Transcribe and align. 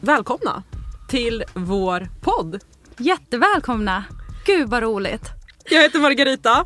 Välkomna 0.00 0.62
till 1.08 1.44
vår 1.54 2.08
podd. 2.20 2.60
Jättevälkomna! 2.96 4.04
Gud 4.46 4.68
vad 4.68 4.82
roligt. 4.82 5.30
Jag 5.70 5.82
heter 5.82 6.00
Margarita. 6.00 6.64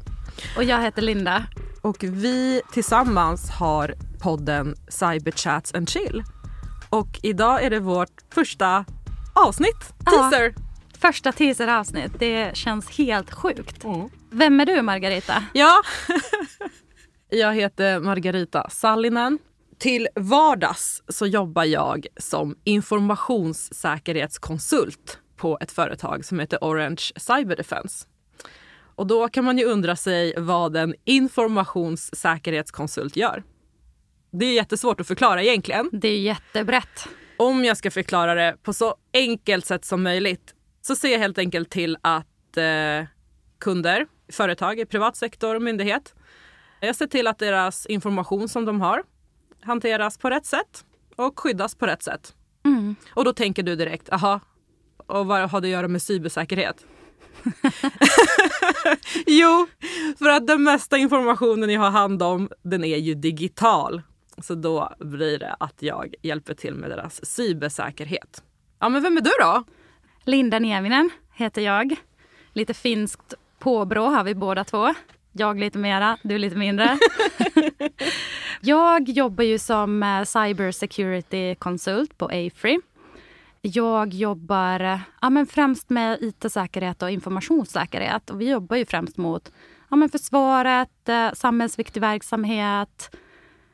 Och 0.56 0.64
jag 0.64 0.82
heter 0.82 1.02
Linda. 1.02 1.46
Och 1.82 1.96
vi 2.00 2.62
tillsammans 2.72 3.50
har 3.50 3.94
podden 4.22 4.74
Cyberchats 4.88 5.74
and 5.74 5.88
chill. 5.88 6.24
Och 6.90 7.20
idag 7.22 7.62
är 7.62 7.70
det 7.70 7.80
vårt 7.80 8.34
första 8.34 8.84
avsnitt, 9.32 9.94
teaser. 10.04 10.54
Ja, 10.56 10.62
första 10.98 11.32
teaseravsnitt. 11.32 12.12
Det 12.18 12.56
känns 12.56 12.98
helt 12.98 13.34
sjukt. 13.34 13.84
Mm. 13.84 14.08
Vem 14.30 14.60
är 14.60 14.66
du 14.66 14.82
Margarita? 14.82 15.44
Ja, 15.52 15.82
jag 17.28 17.54
heter 17.54 18.00
Margarita 18.00 18.70
Sallinen. 18.70 19.38
Till 19.78 20.08
vardags 20.14 21.02
så 21.08 21.26
jobbar 21.26 21.64
jag 21.64 22.06
som 22.16 22.56
informationssäkerhetskonsult 22.64 25.18
på 25.36 25.58
ett 25.60 25.72
företag 25.72 26.24
som 26.24 26.40
heter 26.40 26.58
Orange 26.60 27.02
Cyber 27.16 27.56
Defense. 27.56 28.06
Och 28.94 29.06
då 29.06 29.28
kan 29.28 29.44
man 29.44 29.58
ju 29.58 29.64
undra 29.64 29.96
sig 29.96 30.34
vad 30.36 30.76
en 30.76 30.94
informationssäkerhetskonsult 31.04 33.16
gör. 33.16 33.42
Det 34.32 34.46
är 34.46 34.54
jättesvårt 34.54 35.00
att 35.00 35.06
förklara 35.06 35.42
egentligen. 35.42 35.90
Det 35.92 36.08
är 36.08 36.20
jättebrett. 36.20 37.08
Om 37.36 37.64
jag 37.64 37.76
ska 37.76 37.90
förklara 37.90 38.34
det 38.34 38.56
på 38.62 38.72
så 38.72 38.94
enkelt 39.12 39.66
sätt 39.66 39.84
som 39.84 40.02
möjligt 40.02 40.54
så 40.82 40.96
ser 40.96 41.12
jag 41.12 41.18
helt 41.18 41.38
enkelt 41.38 41.70
till 41.70 41.96
att 42.00 42.56
eh, 42.56 43.04
kunder, 43.60 44.06
företag 44.28 44.80
i 44.80 44.86
privat 44.86 45.16
sektor 45.16 45.54
och 45.54 45.62
myndighet, 45.62 46.14
jag 46.80 46.96
ser 46.96 47.06
till 47.06 47.26
att 47.26 47.38
deras 47.38 47.86
information 47.86 48.48
som 48.48 48.64
de 48.64 48.80
har 48.80 49.02
hanteras 49.60 50.18
på 50.18 50.30
rätt 50.30 50.46
sätt 50.46 50.84
och 51.16 51.40
skyddas 51.40 51.74
på 51.74 51.86
rätt 51.86 52.02
sätt. 52.02 52.34
Mm. 52.64 52.96
Och 53.10 53.24
då 53.24 53.32
tänker 53.32 53.62
du 53.62 53.76
direkt, 53.76 54.12
aha, 54.12 54.40
och 55.06 55.26
vad 55.26 55.50
har 55.50 55.60
det 55.60 55.66
att 55.66 55.72
göra 55.72 55.88
med 55.88 56.02
cybersäkerhet? 56.02 56.86
jo, 59.26 59.66
för 60.18 60.28
att 60.28 60.46
den 60.46 60.62
mesta 60.62 60.98
informationen 60.98 61.70
jag 61.70 61.80
har 61.80 61.90
hand 61.90 62.22
om, 62.22 62.50
den 62.62 62.84
är 62.84 62.96
ju 62.96 63.14
digital. 63.14 64.02
Så 64.38 64.54
då 64.54 64.94
blir 64.98 65.38
det 65.38 65.56
att 65.60 65.82
jag 65.82 66.14
hjälper 66.22 66.54
till 66.54 66.74
med 66.74 66.90
deras 66.90 67.26
cybersäkerhet. 67.26 68.42
Ja, 68.78 68.88
men 68.88 69.02
vem 69.02 69.16
är 69.16 69.20
du 69.20 69.30
då? 69.40 69.64
Linda 70.24 70.58
Nieminen 70.58 71.10
heter 71.34 71.62
jag. 71.62 71.96
Lite 72.52 72.74
finskt 72.74 73.34
påbrå 73.58 74.06
har 74.06 74.24
vi 74.24 74.34
båda 74.34 74.64
två. 74.64 74.94
Jag 75.32 75.58
lite 75.58 75.78
mera, 75.78 76.18
du 76.22 76.38
lite 76.38 76.56
mindre. 76.56 76.98
jag 78.60 79.08
jobbar 79.08 79.44
ju 79.44 79.58
som 79.58 80.02
eh, 80.02 80.24
cyber 80.24 80.72
security 80.72 81.54
konsult 81.54 82.18
på 82.18 82.24
Afree. 82.26 82.80
Jag 83.62 84.14
jobbar 84.14 85.00
ja, 85.22 85.30
men 85.30 85.46
främst 85.46 85.90
med 85.90 86.18
it-säkerhet 86.20 87.02
och 87.02 87.10
informationssäkerhet. 87.10 88.30
Och 88.30 88.40
vi 88.40 88.50
jobbar 88.50 88.76
ju 88.76 88.86
främst 88.86 89.16
mot 89.16 89.52
ja, 89.88 89.96
men 89.96 90.08
försvaret, 90.08 91.08
eh, 91.08 91.32
samhällsviktig 91.32 92.00
verksamhet, 92.00 93.16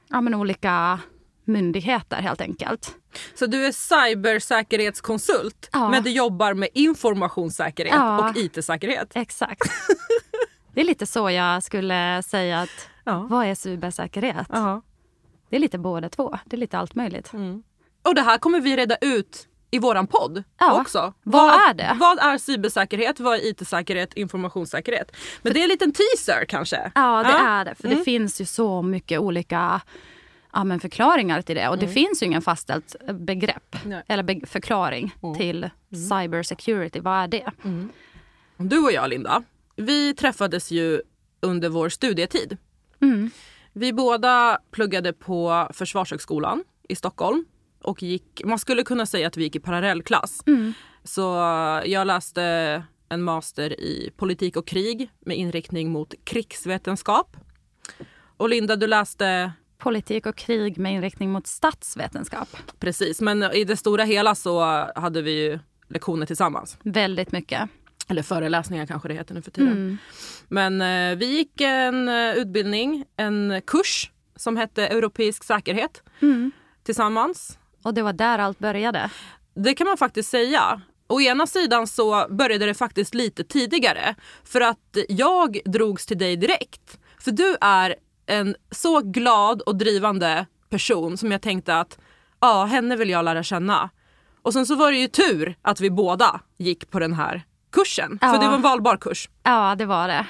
ja, 0.09 0.21
men 0.21 0.35
olika 0.35 1.01
myndigheter 1.45 2.17
helt 2.17 2.41
enkelt. 2.41 2.97
Så 3.35 3.47
du 3.47 3.67
är 3.67 3.73
cybersäkerhetskonsult 3.73 5.69
ja. 5.73 5.89
men 5.89 6.03
du 6.03 6.11
jobbar 6.11 6.55
med 6.55 6.69
informationssäkerhet 6.75 7.95
ja. 7.95 8.31
och 8.31 8.37
it-säkerhet? 8.37 9.11
Exakt. 9.15 9.63
Det 10.75 10.81
är 10.81 10.85
lite 10.85 11.07
så 11.07 11.31
jag 11.31 11.63
skulle 11.63 12.23
säga 12.23 12.61
att 12.61 12.89
ja. 13.05 13.27
vad 13.31 13.47
är 13.47 13.55
cybersäkerhet? 13.55 14.47
Ja. 14.51 14.83
Det 15.51 15.57
är 15.57 15.61
lite 15.61 15.79
båda 15.79 16.09
två. 16.09 16.39
Det 16.45 16.57
är 16.57 16.59
lite 16.59 16.79
allt 16.79 16.95
möjligt. 16.95 17.33
Mm. 17.33 17.63
Och 18.03 18.15
det 18.15 18.23
här 18.23 18.39
kommer 18.39 18.61
vi 18.61 18.77
reda 18.77 18.97
ut 19.01 19.49
i 19.71 19.79
våran 19.79 20.07
podd 20.07 20.45
ja. 20.59 20.81
också. 20.81 21.13
Vad, 21.23 21.47
vad, 21.47 21.71
är 21.71 21.75
det? 21.75 21.97
Vad 22.01 22.19
är 22.19 22.39
cybersäkerhet? 22.39 23.21
Vad 23.21 23.35
är 23.35 23.47
it-säkerhet? 23.51 24.15
Informationssäkerhet? 24.15 25.13
Men 25.43 25.51
för, 25.51 25.55
det 25.55 25.61
är 25.61 25.63
en 25.63 25.69
liten 25.69 25.93
teaser 25.93 26.45
kanske? 26.45 26.93
Ja, 26.95 27.23
det 27.23 27.49
är 27.49 27.65
det. 27.65 27.75
För 27.75 27.87
mm. 27.87 27.99
det 27.99 28.05
finns 28.05 28.41
ju 28.41 28.45
så 28.45 28.83
mycket 28.83 29.21
olika 29.21 29.81
ja, 30.53 30.65
men 30.65 30.81
förklaringar 30.81 31.43
till 31.43 31.57
det. 31.57 31.69
Och 31.69 31.79
det 31.79 31.87
mm. 31.87 31.95
finns 31.95 32.23
ju 32.23 32.27
ingen 32.27 32.43
fastställt 32.43 32.97
begrepp 33.15 33.77
Nej. 33.85 34.03
eller 34.09 34.23
be 34.23 34.41
förklaring 34.47 35.15
mm. 35.23 35.35
till 35.35 35.65
mm. 35.65 35.73
cybersecurity. 35.91 37.01
Vad 37.01 37.23
är 37.23 37.29
det? 37.29 37.51
Mm. 37.65 37.89
Du 38.57 38.79
och 38.79 38.93
jag, 38.93 39.11
Linda, 39.11 39.43
vi 39.77 40.15
träffades 40.15 40.71
ju 40.71 41.03
under 41.41 41.69
vår 41.69 41.89
studietid. 41.89 42.57
Vi 43.73 43.93
båda 43.93 44.59
pluggade 44.71 45.13
på 45.13 45.69
Försvarshögskolan 45.73 46.65
i 46.89 46.97
Stockholm 46.97 47.45
och 47.83 48.03
gick, 48.03 48.43
man 48.45 48.59
skulle 48.59 48.83
kunna 48.83 49.07
säga 49.07 49.27
att 49.27 49.37
vi 49.37 49.43
gick 49.43 49.57
i 49.57 49.61
parallellklass. 49.61 50.43
Så 51.05 51.23
jag 51.85 52.07
läste 52.07 52.43
en 53.09 53.23
master 53.23 53.81
i 53.81 54.11
politik 54.17 54.57
och 54.57 54.67
krig 54.67 55.11
med 55.21 55.37
inriktning 55.37 55.91
mot 55.91 56.15
krigsvetenskap. 56.25 57.37
Och 58.37 58.49
Linda, 58.49 58.77
du 58.77 58.87
läste? 58.87 59.53
Politik 59.83 60.27
och 60.27 60.37
krig 60.37 60.79
med 60.79 60.93
inriktning 60.93 61.31
mot 61.31 61.47
statsvetenskap. 61.47 62.49
Precis, 62.81 63.21
men 63.21 63.43
i 63.43 63.65
det 63.65 63.77
stora 63.77 64.05
hela 64.05 64.35
så 64.35 64.61
hade 64.95 65.23
vi 65.23 65.43
ju 65.43 65.59
lektioner 65.89 66.27
tillsammans. 66.27 66.79
Väldigt 66.83 67.33
mycket. 67.33 67.69
Eller 68.09 68.23
föreläsningar 68.23 68.87
kanske 68.87 69.09
det 69.09 69.15
heter 69.15 69.35
nu 69.35 69.43
för 69.43 69.51
tiden. 69.51 69.73
Mm. 69.73 69.99
Men 70.49 70.81
eh, 70.81 71.19
vi 71.19 71.27
gick 71.27 71.61
en 71.61 72.09
eh, 72.09 72.35
utbildning, 72.35 73.05
en 73.17 73.63
kurs 73.67 74.11
som 74.37 74.57
hette 74.57 74.87
Europeisk 74.87 75.45
säkerhet 75.45 76.03
mm. 76.21 76.51
tillsammans. 76.83 77.59
Och 77.83 77.95
det 77.95 78.03
var 78.03 78.13
där 78.13 78.39
allt 78.39 78.59
började? 78.59 79.11
Det 79.55 79.75
kan 79.75 79.87
man 79.87 79.97
faktiskt 79.97 80.31
säga. 80.31 80.81
Å 81.09 81.21
ena 81.21 81.47
sidan 81.47 81.87
så 81.87 82.27
började 82.31 82.67
det 82.67 82.75
faktiskt 82.75 83.15
lite 83.15 83.45
tidigare 83.45 84.15
för 84.45 84.61
att 84.61 84.97
jag 85.09 85.59
drogs 85.65 86.07
till 86.07 86.19
dig 86.19 86.37
direkt. 86.37 86.99
För 87.19 87.31
du 87.31 87.57
är 87.61 87.95
en 88.27 88.57
så 88.71 89.01
glad 89.01 89.61
och 89.61 89.77
drivande 89.77 90.47
person 90.71 91.17
som 91.17 91.33
jag 91.33 91.43
tänkte 91.43 91.81
att 91.81 91.99
ja, 92.41 92.65
henne 92.65 92.97
vill 92.97 93.11
jag 93.11 93.25
lära 93.25 93.43
känna. 93.43 93.91
Och 94.43 94.53
sen 94.53 94.67
så 94.67 94.75
var 94.75 94.93
det 94.93 94.99
ju 94.99 95.09
tur 95.09 95.57
att 95.63 95.81
vi 95.81 95.91
båda 95.91 96.41
gick 96.59 96.91
på 96.91 96.99
den 96.99 97.13
här 97.13 97.43
kursen. 97.73 98.19
Ja. 98.21 98.33
För 98.33 98.39
det 98.39 98.47
var 98.47 98.55
en 98.55 98.63
valbar 98.63 98.97
kurs. 98.97 99.29
Ja, 99.43 99.75
det 99.75 99.87
var 99.87 100.09
det. 100.09 100.27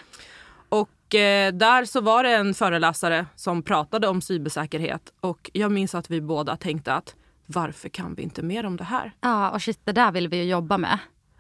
Och 0.68 1.14
eh, 1.14 1.52
där 1.52 1.84
så 1.84 2.00
var 2.00 2.22
det 2.22 2.30
en 2.30 2.54
föreläsare 2.54 3.26
som 3.36 3.62
pratade 3.62 4.08
om 4.08 4.22
cybersäkerhet 4.22 5.12
och 5.20 5.50
jag 5.52 5.72
minns 5.72 5.94
att 5.94 6.10
vi 6.10 6.20
båda 6.20 6.56
tänkte 6.56 6.94
att 6.94 7.14
varför 7.46 7.88
kan 7.88 8.14
vi 8.14 8.22
inte 8.22 8.42
mer 8.42 8.66
om 8.66 8.76
det 8.76 8.84
här? 8.84 9.12
Ja, 9.20 9.50
och 9.50 9.62
shit, 9.62 9.80
det 9.84 9.92
där 9.92 10.12
vill 10.12 10.28
vi 10.28 10.36
ju 10.36 10.44
jobba 10.44 10.78
med. 10.78 10.98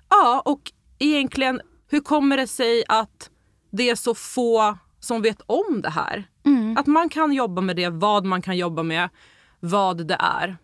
Ja, 0.08 0.42
och 0.44 0.72
egentligen 0.98 1.60
hur 1.90 2.00
kommer 2.00 2.36
det 2.36 2.46
sig 2.46 2.84
att 2.88 3.30
det 3.70 3.90
är 3.90 3.94
så 3.94 4.14
få 4.14 4.78
som 5.04 5.22
vet 5.22 5.40
om 5.46 5.82
det 5.82 5.90
här? 5.90 6.24
Mm. 6.44 6.76
Att 6.76 6.86
man 6.86 7.08
kan 7.08 7.32
jobba 7.32 7.60
med 7.60 7.76
det, 7.76 7.88
vad 7.88 8.24
man 8.24 8.42
kan 8.42 8.56
jobba 8.56 8.82
med, 8.82 9.08
vad 9.60 10.06
det 10.06 10.16
är. 10.18 10.56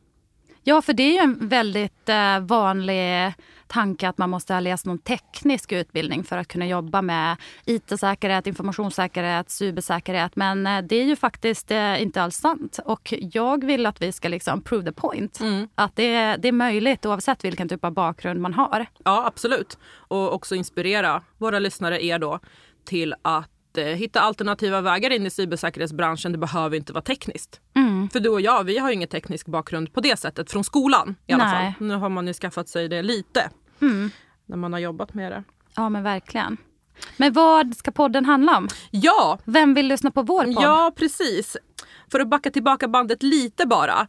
Ja, 0.62 0.82
för 0.82 0.93
det 0.93 1.03
är 1.03 1.12
ju 1.12 1.19
en 1.19 1.49
väldigt 1.49 2.09
eh, 2.09 2.41
vanlig 2.41 3.32
tanke 3.66 4.09
att 4.09 4.19
man 4.19 4.31
måste 4.31 4.54
ha 4.54 4.60
läst 4.60 4.87
någon 4.87 4.99
teknisk 4.99 5.72
utbildning 5.72 6.25
för 6.25 6.37
att 6.37 6.49
kunna 6.49 6.66
jobba 6.66 7.03
med 7.03 7.37
IT-säkerhet, 7.65 8.47
informationssäkerhet, 8.47 9.50
cybersäkerhet. 9.50 10.37
Men 10.37 10.66
eh, 10.66 10.82
det 10.82 10.97
är 10.97 11.05
ju 11.05 11.16
faktiskt 11.16 11.70
eh, 11.70 12.03
inte 12.03 12.22
alls 12.22 12.37
sant. 12.37 12.78
Och 12.84 13.15
jag 13.20 13.65
vill 13.65 13.87
att 13.87 14.03
vi 14.03 14.12
ska 14.12 14.28
liksom 14.28 14.62
prove 14.62 14.84
the 14.84 14.93
point. 14.93 15.41
Mm. 15.41 15.69
Att 15.75 15.97
det, 15.97 16.37
det 16.37 16.49
är 16.49 16.53
möjligt 16.53 17.06
oavsett 17.06 17.44
vilken 17.44 17.69
typ 17.69 17.84
av 17.84 17.93
bakgrund 17.93 18.41
man 18.41 18.55
har. 18.55 18.87
Ja, 19.05 19.26
absolut. 19.26 19.78
Och 20.09 20.34
också 20.34 20.55
inspirera 20.55 21.22
våra 21.38 21.59
lyssnare, 21.59 22.05
er 22.05 22.19
då, 22.19 22.38
till 22.84 23.15
att 23.22 23.50
eh, 23.78 23.84
hitta 23.84 24.21
alternativa 24.21 24.81
vägar 24.81 25.11
in 25.11 25.27
i 25.27 25.31
cybersäkerhetsbranschen. 25.31 26.32
Det 26.32 26.38
behöver 26.38 26.76
inte 26.76 26.93
vara 26.93 27.02
tekniskt. 27.02 27.61
Mm. 27.76 28.08
För 28.11 28.20
du 28.20 28.29
och 28.29 28.41
jag, 28.41 28.64
vi 28.64 28.79
har 28.79 28.88
ju 28.88 28.94
ingen 28.94 29.08
teknisk 29.08 29.47
bakgrund 29.47 29.93
på 29.93 30.00
det 30.00 30.19
sättet 30.19 30.50
från 30.50 30.64
skolan 30.64 31.14
i 31.26 31.32
alla 31.32 31.44
Nej. 31.44 31.75
fall. 31.79 31.87
Nu 31.87 31.94
har 31.94 32.08
man 32.08 32.26
ju 32.26 32.32
skaffat 32.32 32.69
sig 32.69 32.88
det 32.88 33.02
lite 33.02 33.50
mm. 33.81 34.11
när 34.47 34.56
man 34.56 34.73
har 34.73 34.81
jobbat 34.81 35.14
med 35.14 35.32
det. 35.32 35.44
Ja 35.75 35.88
men 35.88 36.02
verkligen. 36.02 36.56
Men 37.17 37.32
vad 37.32 37.76
ska 37.76 37.91
podden 37.91 38.25
handla 38.25 38.56
om? 38.56 38.69
Ja! 38.91 39.38
Vem 39.44 39.75
vill 39.75 39.87
lyssna 39.87 40.11
på 40.11 40.23
vår 40.23 40.44
podd? 40.44 40.62
Ja 40.62 40.93
precis. 40.97 41.56
För 42.11 42.20
att 42.20 42.29
backa 42.29 42.50
tillbaka 42.50 42.88
bandet 42.88 43.23
lite 43.23 43.67
bara. 43.67 44.06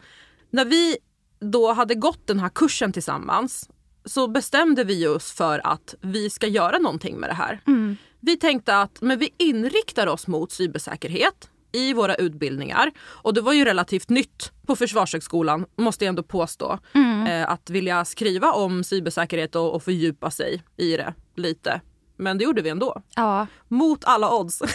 När 0.49 0.65
vi 0.65 0.97
då 1.39 1.73
hade 1.73 1.95
gått 1.95 2.27
den 2.27 2.39
här 2.39 2.49
kursen 2.49 2.93
tillsammans 2.93 3.69
så 4.05 4.27
bestämde 4.27 4.83
vi 4.83 5.07
oss 5.07 5.31
för 5.31 5.61
att 5.67 5.95
vi 6.01 6.29
ska 6.29 6.47
göra 6.47 6.77
någonting 6.77 7.17
med 7.17 7.29
det 7.29 7.33
här. 7.33 7.61
Mm. 7.67 7.97
Vi 8.19 8.37
tänkte 8.37 8.77
att 8.77 9.01
men 9.01 9.19
vi 9.19 9.33
inriktar 9.37 10.07
oss 10.07 10.27
mot 10.27 10.51
cybersäkerhet 10.51 11.49
i 11.71 11.93
våra 11.93 12.15
utbildningar. 12.15 12.91
Och 12.99 13.33
det 13.33 13.41
var 13.41 13.53
ju 13.53 13.65
relativt 13.65 14.09
nytt 14.09 14.51
på 14.67 14.75
Försvarshögskolan, 14.75 15.65
måste 15.75 16.05
jag 16.05 16.09
ändå 16.09 16.23
påstå. 16.23 16.79
Mm. 16.93 17.27
Eh, 17.27 17.49
att 17.49 17.69
vilja 17.69 18.05
skriva 18.05 18.51
om 18.51 18.83
cybersäkerhet 18.83 19.55
och, 19.55 19.75
och 19.75 19.83
fördjupa 19.83 20.31
sig 20.31 20.63
i 20.77 20.97
det 20.97 21.13
lite. 21.35 21.81
Men 22.17 22.37
det 22.37 22.43
gjorde 22.43 22.61
vi 22.61 22.69
ändå. 22.69 23.01
Ja. 23.15 23.47
Mot 23.67 24.05
alla 24.05 24.35
odds. 24.35 24.61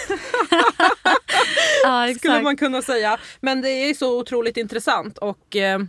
Ja, 1.82 2.14
skulle 2.14 2.42
man 2.42 2.56
kunna 2.56 2.82
säga. 2.82 3.18
Men 3.40 3.60
det 3.60 3.68
är 3.68 3.94
så 3.94 4.18
otroligt 4.18 4.56
intressant 4.56 5.18
och 5.18 5.56
eh, 5.56 5.80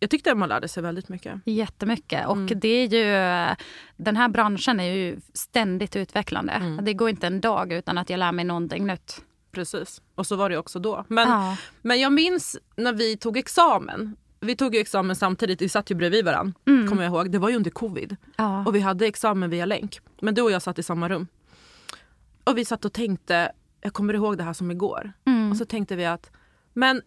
jag 0.00 0.10
tyckte 0.10 0.32
att 0.32 0.38
man 0.38 0.48
lärde 0.48 0.68
sig 0.68 0.82
väldigt 0.82 1.08
mycket. 1.08 1.40
Jättemycket. 1.44 2.26
Och 2.26 2.36
Mm. 2.36 2.60
det 2.60 2.68
är 2.68 2.86
ju, 2.88 3.54
den 3.96 4.16
här 4.16 4.28
branschen 4.28 4.80
är 4.80 4.92
ju 4.94 5.20
ständigt 5.34 5.96
utvecklande. 5.96 6.52
Mm. 6.52 6.84
Det 6.84 6.94
går 6.94 7.08
inte 7.10 7.26
en 7.26 7.40
dag 7.40 7.72
utan 7.72 7.98
att 7.98 8.10
jag 8.10 8.18
lär 8.18 8.32
mig 8.32 8.44
någonting 8.44 8.86
nytt. 8.86 9.22
Precis. 9.52 10.02
Och 10.14 10.26
så 10.26 10.36
var 10.36 10.50
det 10.50 10.58
också 10.58 10.78
då. 10.78 11.04
Men, 11.08 11.28
Ja. 11.28 11.56
men 11.82 12.00
jag 12.00 12.12
minns 12.12 12.56
när 12.76 12.92
vi 12.92 13.16
tog 13.16 13.36
examen. 13.36 14.16
Vi 14.40 14.56
tog 14.56 14.76
examen 14.76 15.16
samtidigt, 15.16 15.62
vi 15.62 15.68
satt 15.68 15.90
ju 15.90 15.94
bredvid 15.94 16.24
varandra. 16.24 16.54
Mm. 16.66 16.88
Kommer 16.88 17.02
jag 17.02 17.10
ihåg. 17.12 17.30
Det 17.30 17.38
var 17.38 17.48
ju 17.48 17.56
under 17.56 17.70
covid. 17.70 18.16
Ja. 18.36 18.64
Och 18.66 18.74
vi 18.74 18.80
hade 18.80 19.06
examen 19.06 19.50
via 19.50 19.64
länk. 19.66 19.98
Men 20.20 20.34
du 20.34 20.42
och 20.42 20.50
jag 20.50 20.62
satt 20.62 20.78
i 20.78 20.82
samma 20.82 21.08
rum. 21.08 21.26
Och 22.44 22.58
vi 22.58 22.64
satt 22.64 22.84
och 22.84 22.92
tänkte, 22.92 23.52
jag 23.80 23.92
kommer 23.92 24.14
ihåg 24.14 24.38
det 24.38 24.44
här 24.44 24.52
som 24.52 24.70
igår. 24.70 25.12
Mm. 25.26 25.50
Och 25.50 25.56
så 25.56 25.64
tänkte 25.64 25.96
vi 25.96 26.04
att, 26.06 26.30
men 26.72 27.02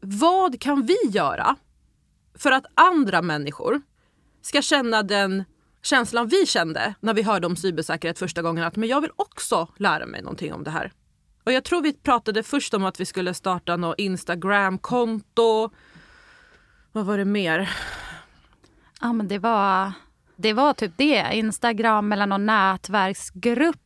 vad 0.00 0.60
kan 0.60 0.82
vi 0.86 0.96
göra 1.10 1.56
för 2.36 2.52
att 2.52 2.66
andra 2.74 3.22
människor 3.22 3.80
ska 4.42 4.62
känna 4.62 5.02
den 5.02 5.44
känslan 5.82 6.28
vi 6.28 6.46
kände 6.46 6.94
när 7.00 7.14
vi 7.14 7.22
hörde 7.22 7.46
om 7.46 7.56
cybersäkerhet 7.56 8.18
första 8.18 8.42
gången. 8.42 8.64
Att 8.64 8.76
men 8.76 8.88
jag 8.88 9.00
vill 9.00 9.10
också 9.16 9.68
lära 9.76 10.06
mig 10.06 10.22
någonting 10.22 10.52
om 10.52 10.64
det 10.64 10.70
här. 10.70 10.92
Och 11.44 11.52
jag 11.52 11.64
tror 11.64 11.82
vi 11.82 11.92
pratade 11.92 12.42
först 12.42 12.74
om 12.74 12.84
att 12.84 13.00
vi 13.00 13.04
skulle 13.04 13.34
starta 13.34 13.76
något 13.76 13.98
Instagram-konto. 13.98 15.70
Vad 16.92 17.06
var 17.06 17.18
det 17.18 17.24
mer? 17.24 17.70
Ja, 19.00 19.12
men 19.12 19.28
det 19.28 19.38
var, 19.38 19.92
det 20.36 20.52
var 20.52 20.72
typ 20.72 20.92
det. 20.96 21.28
Instagram 21.32 22.12
eller 22.12 22.26
någon 22.26 22.46
nätverksgrupp. 22.46 23.85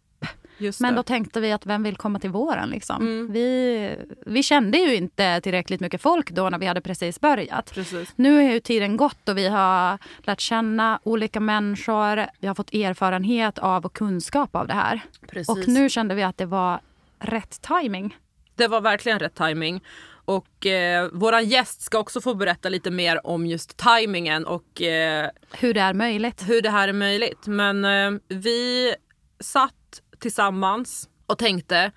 Men 0.80 0.94
då 0.94 1.02
tänkte 1.02 1.40
vi 1.40 1.52
att 1.52 1.66
vem 1.66 1.82
vill 1.82 1.96
komma 1.96 2.18
till 2.18 2.30
våren? 2.30 2.68
Liksom? 2.70 3.02
Mm. 3.02 3.32
Vi, 3.32 3.96
vi 4.26 4.42
kände 4.42 4.78
ju 4.78 4.94
inte 4.94 5.40
tillräckligt 5.40 5.80
mycket 5.80 6.02
folk 6.02 6.30
då 6.30 6.50
när 6.50 6.58
vi 6.58 6.66
hade 6.66 6.80
precis 6.80 7.20
börjat. 7.20 7.74
Precis. 7.74 8.12
Nu 8.16 8.34
har 8.36 8.42
ju 8.42 8.60
tiden 8.60 8.96
gått 8.96 9.28
och 9.28 9.38
vi 9.38 9.48
har 9.48 9.98
lärt 10.22 10.40
känna 10.40 11.00
olika 11.02 11.40
människor. 11.40 12.26
Vi 12.40 12.46
har 12.46 12.54
fått 12.54 12.74
erfarenhet 12.74 13.58
av 13.58 13.84
och 13.84 13.92
kunskap 13.92 14.56
av 14.56 14.66
det 14.66 14.74
här. 14.74 15.00
Precis. 15.28 15.48
Och 15.48 15.68
nu 15.68 15.88
kände 15.88 16.14
vi 16.14 16.22
att 16.22 16.36
det 16.38 16.46
var 16.46 16.80
rätt 17.18 17.62
timing. 17.62 18.16
Det 18.56 18.68
var 18.68 18.80
verkligen 18.80 19.18
rätt 19.18 19.34
timing. 19.34 19.80
Och 20.24 20.66
eh, 20.66 21.08
våran 21.12 21.44
gäst 21.44 21.82
ska 21.82 21.98
också 21.98 22.20
få 22.20 22.34
berätta 22.34 22.68
lite 22.68 22.90
mer 22.90 23.26
om 23.26 23.46
just 23.46 23.76
timingen 23.76 24.46
och 24.46 24.82
eh, 24.82 25.30
Hur 25.52 25.74
det 25.74 25.80
är 25.80 25.94
möjligt. 25.94 26.42
hur 26.48 26.62
det 26.62 26.70
här 26.70 26.88
är 26.88 26.92
möjligt. 26.92 27.46
Men 27.46 27.84
eh, 27.84 28.20
vi 28.28 28.94
satt 29.40 29.74
tillsammans 30.20 31.08
och 31.26 31.38
tänkte 31.38 31.92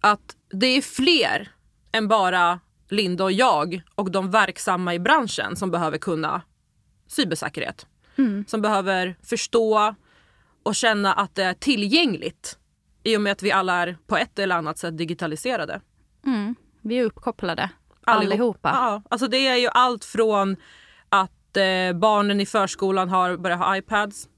att 0.00 0.36
det 0.50 0.66
är 0.66 0.82
fler 0.82 1.48
än 1.92 2.08
bara 2.08 2.60
Linda 2.88 3.24
och 3.24 3.32
jag 3.32 3.82
och 3.94 4.10
de 4.10 4.30
verksamma 4.30 4.94
i 4.94 4.98
branschen 4.98 5.56
som 5.56 5.70
behöver 5.70 5.98
kunna 5.98 6.42
cybersäkerhet. 7.06 7.86
Mm. 8.18 8.44
Som 8.48 8.62
behöver 8.62 9.16
förstå 9.22 9.94
och 10.62 10.74
känna 10.74 11.12
att 11.12 11.34
det 11.34 11.42
är 11.44 11.54
tillgängligt 11.54 12.58
i 13.02 13.16
och 13.16 13.20
med 13.20 13.32
att 13.32 13.42
vi 13.42 13.52
alla 13.52 13.74
är 13.74 13.96
på 14.06 14.16
ett 14.16 14.38
eller 14.38 14.56
annat 14.56 14.78
sätt 14.78 14.98
digitaliserade. 14.98 15.80
Mm. 16.26 16.54
Vi 16.80 16.98
är 16.98 17.04
uppkopplade. 17.04 17.70
Allihop- 18.06 18.32
Allihopa. 18.32 18.70
Ja, 18.74 19.02
alltså 19.10 19.28
det 19.28 19.46
är 19.46 19.56
ju 19.56 19.68
allt 19.68 20.04
från 20.04 20.56
att 21.08 21.56
eh, 21.56 21.92
barnen 21.94 22.40
i 22.40 22.46
förskolan 22.46 23.08
har 23.08 23.36
börjat 23.36 23.58
ha 23.58 23.76
iPads. 23.76 24.28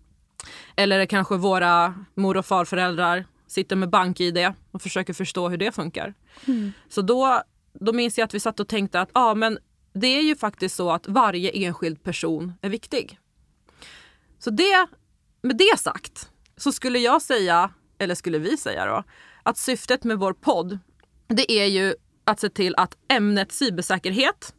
Eller 0.76 1.06
kanske 1.06 1.36
våra 1.36 1.94
mor 2.14 2.36
och 2.36 2.46
farföräldrar 2.46 3.26
sitter 3.46 3.76
med 3.76 3.90
bank-id 3.90 4.52
och 4.70 4.82
försöker 4.82 5.12
förstå 5.12 5.48
hur 5.48 5.56
det 5.56 5.72
funkar. 5.72 6.14
Mm. 6.46 6.72
Så 6.88 7.02
då, 7.02 7.42
då 7.72 7.92
minns 7.92 8.18
jag 8.18 8.24
att 8.24 8.34
vi 8.34 8.40
satt 8.40 8.60
och 8.60 8.68
tänkte 8.68 9.00
att 9.00 9.10
ja, 9.14 9.34
men 9.34 9.58
det 9.92 10.06
är 10.06 10.22
ju 10.22 10.36
faktiskt 10.36 10.76
så 10.76 10.90
att 10.90 11.08
varje 11.08 11.50
enskild 11.50 12.02
person 12.02 12.52
är 12.60 12.68
viktig. 12.68 13.18
Så 14.38 14.50
det, 14.50 14.86
med 15.42 15.56
det 15.56 15.78
sagt 15.78 16.30
så 16.56 16.72
skulle 16.72 16.98
jag 16.98 17.22
säga, 17.22 17.70
eller 17.98 18.14
skulle 18.14 18.38
vi 18.38 18.56
säga 18.56 18.86
då, 18.86 19.02
att 19.42 19.58
syftet 19.58 20.04
med 20.04 20.18
vår 20.18 20.32
podd 20.32 20.78
det 21.26 21.52
är 21.52 21.66
ju 21.66 21.94
att 22.24 22.40
se 22.40 22.48
till 22.48 22.74
att 22.76 22.96
ämnet 23.08 23.52
cybersäkerhet 23.52 24.54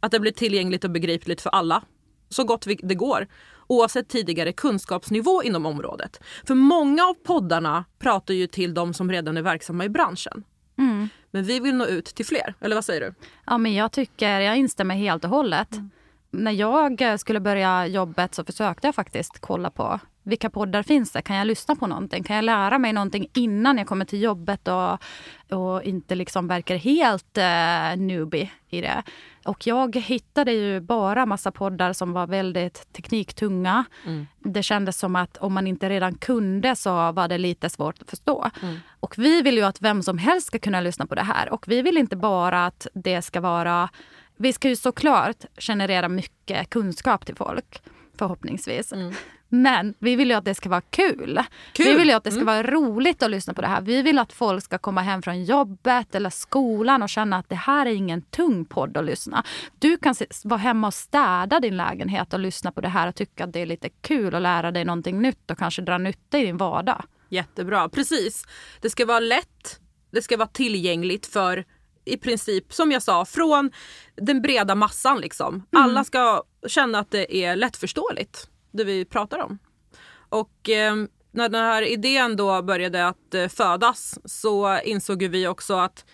att 0.00 0.12
det 0.12 0.20
blir 0.20 0.32
tillgängligt 0.32 0.84
och 0.84 0.90
begripligt 0.90 1.40
för 1.40 1.50
alla 1.50 1.82
så 2.32 2.44
gott 2.44 2.66
det 2.82 2.94
går 2.94 3.26
oavsett 3.66 4.08
tidigare 4.08 4.52
kunskapsnivå 4.52 5.42
inom 5.42 5.66
området. 5.66 6.20
För 6.46 6.54
många 6.54 7.04
av 7.04 7.14
poddarna 7.14 7.84
pratar 7.98 8.34
ju 8.34 8.46
till 8.46 8.74
de 8.74 8.94
som 8.94 9.10
redan 9.10 9.36
är 9.36 9.42
verksamma 9.42 9.84
i 9.84 9.88
branschen. 9.88 10.44
Mm. 10.78 11.08
Men 11.30 11.44
vi 11.44 11.60
vill 11.60 11.74
nå 11.74 11.86
ut 11.86 12.04
till 12.04 12.26
fler, 12.26 12.54
eller 12.60 12.74
vad 12.74 12.84
säger 12.84 13.00
du? 13.00 13.14
Ja, 13.46 13.58
men 13.58 13.74
jag 13.74 13.92
tycker, 13.92 14.40
jag 14.40 14.56
instämmer 14.56 14.94
helt 14.94 15.24
och 15.24 15.30
hållet. 15.30 15.68
När 16.30 16.52
jag 16.52 17.20
skulle 17.20 17.40
börja 17.40 17.86
jobbet 17.86 18.34
så 18.34 18.44
försökte 18.44 18.86
jag 18.86 18.94
faktiskt 18.94 19.38
kolla 19.40 19.70
på 19.70 20.00
vilka 20.22 20.50
poddar 20.50 20.82
finns 20.82 21.12
det? 21.12 21.22
Kan 21.22 21.36
jag 21.36 21.46
lyssna 21.46 21.76
på 21.76 21.86
någonting? 21.86 22.24
Kan 22.24 22.36
jag 22.36 22.44
lära 22.44 22.78
mig 22.78 22.92
någonting 22.92 23.26
innan 23.34 23.78
jag 23.78 23.86
kommer 23.86 24.04
till 24.04 24.22
jobbet 24.22 24.68
och, 24.68 24.98
och 25.58 25.82
inte 25.82 26.14
liksom 26.14 26.48
verkar 26.48 26.76
helt 26.76 27.38
eh, 27.38 27.96
newbie 27.96 28.50
i 28.68 28.80
det? 28.80 29.02
Och 29.44 29.66
jag 29.66 29.96
hittade 29.96 30.52
ju 30.52 30.80
bara 30.80 31.26
massa 31.26 31.50
poddar 31.52 31.92
som 31.92 32.12
var 32.12 32.26
väldigt 32.26 32.92
tekniktunga. 32.92 33.84
Det 34.38 34.62
kändes 34.62 34.98
som 34.98 35.16
att 35.16 35.36
om 35.36 35.52
man 35.52 35.66
inte 35.66 35.88
redan 35.88 36.14
kunde 36.14 36.76
så 36.76 37.12
var 37.12 37.28
det 37.28 37.38
lite 37.38 37.68
svårt 37.68 38.02
att 38.02 38.10
förstå. 38.10 38.50
Och 39.00 39.14
vi 39.18 39.42
vill 39.42 39.56
ju 39.56 39.62
att 39.62 39.82
vem 39.82 40.02
som 40.02 40.18
helst 40.18 40.46
ska 40.46 40.58
kunna 40.58 40.80
lyssna 40.80 41.06
på 41.06 41.14
det 41.14 41.22
här. 41.22 41.52
Och 41.52 41.68
vi 41.68 41.82
vill 41.82 41.98
inte 41.98 42.16
bara 42.16 42.66
att 42.66 42.86
det 42.94 43.22
ska 43.22 43.40
vara... 43.40 43.88
Vi 44.36 44.52
ska 44.52 44.68
ju 44.68 44.76
såklart 44.76 45.36
generera 45.58 46.08
mycket 46.08 46.70
kunskap 46.70 47.26
till 47.26 47.36
folk, 47.36 47.82
förhoppningsvis. 48.18 48.92
Men 49.54 49.94
vi 49.98 50.16
vill 50.16 50.30
ju 50.30 50.36
att 50.36 50.44
det 50.44 50.54
ska 50.54 50.68
vara 50.68 50.80
kul. 50.80 51.40
Kul! 51.72 51.86
Vi 51.86 51.94
vill 51.94 52.08
ju 52.08 52.14
att 52.14 52.24
det 52.24 52.30
ska 52.30 52.44
vara 52.44 52.62
roligt 52.62 53.22
att 53.22 53.30
lyssna 53.30 53.54
på 53.54 53.60
det 53.60 53.66
här. 53.66 53.80
Vi 53.80 54.02
vill 54.02 54.18
att 54.18 54.32
folk 54.32 54.64
ska 54.64 54.78
komma 54.78 55.00
hem 55.00 55.22
från 55.22 55.44
jobbet 55.44 56.14
eller 56.14 56.30
skolan 56.30 57.02
och 57.02 57.08
känna 57.08 57.36
att 57.36 57.48
det 57.48 57.54
här 57.54 57.86
är 57.86 57.90
ingen 57.90 58.22
tung 58.22 58.64
podd 58.64 58.96
att 58.96 59.04
lyssna. 59.04 59.44
Du 59.78 59.96
kan 59.96 60.14
vara 60.44 60.60
hemma 60.60 60.86
och 60.86 60.94
städa 60.94 61.60
din 61.60 61.76
lägenhet 61.76 62.32
och 62.32 62.40
lyssna 62.40 62.72
på 62.72 62.80
det 62.80 62.88
här 62.88 63.08
och 63.08 63.14
tycka 63.14 63.44
att 63.44 63.52
det 63.52 63.60
är 63.60 63.66
lite 63.66 63.88
kul 63.88 64.34
att 64.34 64.42
lära 64.42 64.70
dig 64.70 64.84
någonting 64.84 65.22
nytt 65.22 65.50
och 65.50 65.58
kanske 65.58 65.82
dra 65.82 65.98
nytta 65.98 66.38
i 66.38 66.44
din 66.44 66.56
vardag. 66.56 67.04
Jättebra, 67.28 67.88
precis. 67.88 68.44
Det 68.80 68.90
ska 68.90 69.06
vara 69.06 69.20
lätt, 69.20 69.80
det 70.10 70.22
ska 70.22 70.36
vara 70.36 70.48
tillgängligt 70.48 71.26
för 71.26 71.64
i 72.04 72.16
princip, 72.16 72.72
som 72.72 72.92
jag 72.92 73.02
sa, 73.02 73.24
från 73.24 73.70
den 74.16 74.42
breda 74.42 74.74
massan. 74.74 75.20
Liksom. 75.20 75.66
Alla 75.72 76.04
ska 76.04 76.42
känna 76.66 76.98
att 76.98 77.10
det 77.10 77.36
är 77.44 77.56
lättförståeligt, 77.56 78.48
det 78.72 78.84
vi 78.84 79.04
pratar 79.04 79.38
om. 79.38 79.58
Och 80.28 80.68
eh, 80.68 80.94
när 81.30 81.48
den 81.48 81.64
här 81.64 81.82
idén 81.82 82.36
då 82.36 82.62
började 82.62 83.06
att 83.06 83.34
eh, 83.34 83.48
födas 83.48 84.18
så 84.24 84.80
insåg 84.80 85.22
vi 85.22 85.46
också 85.46 85.74
att 85.74 86.04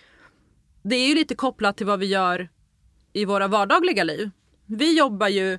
det 0.83 0.97
är 0.97 1.09
ju 1.09 1.15
lite 1.15 1.35
kopplat 1.35 1.77
till 1.77 1.87
vad 1.87 1.99
vi 1.99 2.07
gör 2.07 2.49
i 3.13 3.25
våra 3.25 3.49
vardagliga 3.49 4.05
liv. 4.05 4.31
Vi 4.67 4.99
jobbar 4.99 5.29
ju 5.29 5.59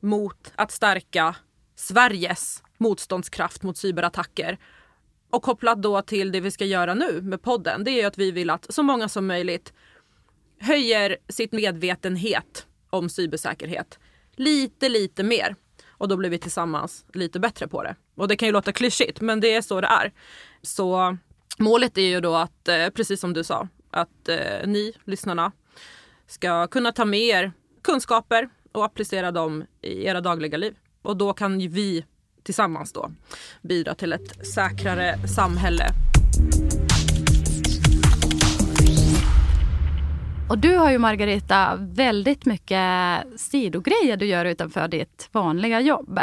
mot 0.00 0.52
att 0.54 0.70
stärka 0.70 1.36
Sveriges 1.76 2.62
motståndskraft 2.78 3.62
mot 3.62 3.76
cyberattacker. 3.76 4.58
Och 5.30 5.42
kopplat 5.42 5.82
då 5.82 6.02
till 6.02 6.32
det 6.32 6.40
vi 6.40 6.50
ska 6.50 6.64
göra 6.64 6.94
nu 6.94 7.20
med 7.22 7.42
podden, 7.42 7.84
det 7.84 7.90
är 7.90 8.00
ju 8.00 8.04
att 8.04 8.18
vi 8.18 8.30
vill 8.30 8.50
att 8.50 8.74
så 8.74 8.82
många 8.82 9.08
som 9.08 9.26
möjligt 9.26 9.72
höjer 10.60 11.16
sitt 11.28 11.52
medvetenhet 11.52 12.66
om 12.90 13.08
cybersäkerhet 13.08 13.98
lite, 14.36 14.88
lite 14.88 15.22
mer. 15.22 15.56
Och 15.98 16.08
då 16.08 16.16
blir 16.16 16.30
vi 16.30 16.38
tillsammans 16.38 17.04
lite 17.12 17.40
bättre 17.40 17.68
på 17.68 17.82
det. 17.82 17.96
Och 18.14 18.28
det 18.28 18.36
kan 18.36 18.48
ju 18.48 18.52
låta 18.52 18.72
klyschigt, 18.72 19.20
men 19.20 19.40
det 19.40 19.54
är 19.54 19.62
så 19.62 19.80
det 19.80 19.86
är. 19.86 20.12
Så 20.62 21.16
målet 21.58 21.98
är 21.98 22.08
ju 22.08 22.20
då 22.20 22.34
att, 22.34 22.68
eh, 22.68 22.88
precis 22.88 23.20
som 23.20 23.32
du 23.32 23.44
sa, 23.44 23.68
att 23.90 24.28
eh, 24.28 24.66
ni, 24.66 24.92
lyssnarna, 25.04 25.52
ska 26.26 26.66
kunna 26.66 26.92
ta 26.92 27.04
med 27.04 27.20
er 27.20 27.52
kunskaper 27.82 28.48
och 28.72 28.84
applicera 28.84 29.30
dem 29.30 29.64
i 29.82 30.06
era 30.06 30.20
dagliga 30.20 30.58
liv. 30.58 30.76
Och 31.02 31.16
då 31.16 31.32
kan 31.32 31.60
ju 31.60 31.68
vi 31.68 32.04
tillsammans 32.42 32.92
då 32.92 33.10
bidra 33.62 33.94
till 33.94 34.12
ett 34.12 34.46
säkrare 34.46 35.28
samhälle. 35.28 35.86
Och 40.48 40.58
du 40.58 40.76
har 40.76 40.90
ju 40.90 40.98
Margareta 40.98 41.76
väldigt 41.80 42.46
mycket 42.46 43.24
sidogrejer 43.36 44.16
du 44.16 44.26
gör 44.26 44.44
utanför 44.44 44.88
ditt 44.88 45.28
vanliga 45.32 45.80
jobb. 45.80 46.20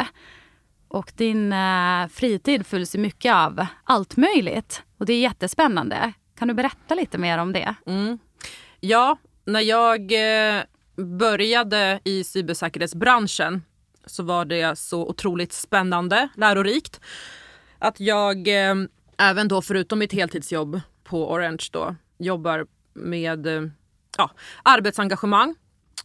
Och 0.88 1.12
din 1.16 1.52
eh, 1.52 2.06
fritid 2.08 2.66
fylls 2.66 2.94
ju 2.94 2.98
mycket 2.98 3.34
av 3.34 3.66
allt 3.84 4.16
möjligt. 4.16 4.82
Och 4.98 5.06
det 5.06 5.12
är 5.12 5.20
jättespännande. 5.20 6.12
Kan 6.38 6.48
du 6.48 6.54
berätta 6.54 6.94
lite 6.94 7.18
mer 7.18 7.38
om 7.38 7.52
det? 7.52 7.74
Mm. 7.86 8.18
Ja, 8.80 9.18
när 9.44 9.60
jag 9.60 10.00
eh, 10.12 10.62
började 10.96 12.00
i 12.04 12.24
cybersäkerhetsbranschen 12.24 13.62
så 14.06 14.22
var 14.22 14.44
det 14.44 14.78
så 14.78 15.08
otroligt 15.08 15.52
spännande, 15.52 16.28
lärorikt. 16.36 17.00
Att 17.78 18.00
jag 18.00 18.48
eh, 18.48 18.74
även 19.18 19.48
då 19.48 19.62
förutom 19.62 19.98
mitt 19.98 20.12
heltidsjobb 20.12 20.80
på 21.04 21.32
Orange 21.32 21.68
då 21.72 21.94
jobbar 22.18 22.66
med 22.94 23.46
eh, 23.46 23.62
ja, 24.18 24.30
arbetsengagemang. 24.62 25.54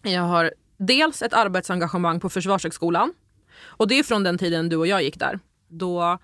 Jag 0.01 0.21
har 0.21 0.53
dels 0.77 1.21
ett 1.21 1.33
arbetsengagemang 1.33 2.19
på 2.19 2.29
Försvarshögskolan. 2.29 3.13
Och 3.61 3.87
det 3.87 3.99
är 3.99 4.03
från 4.03 4.23
den 4.23 4.37
tiden 4.37 4.69
du 4.69 4.75
och 4.75 4.87
jag 4.87 5.03
gick 5.03 5.19
där. 5.19 5.39
Då, 5.67 6.17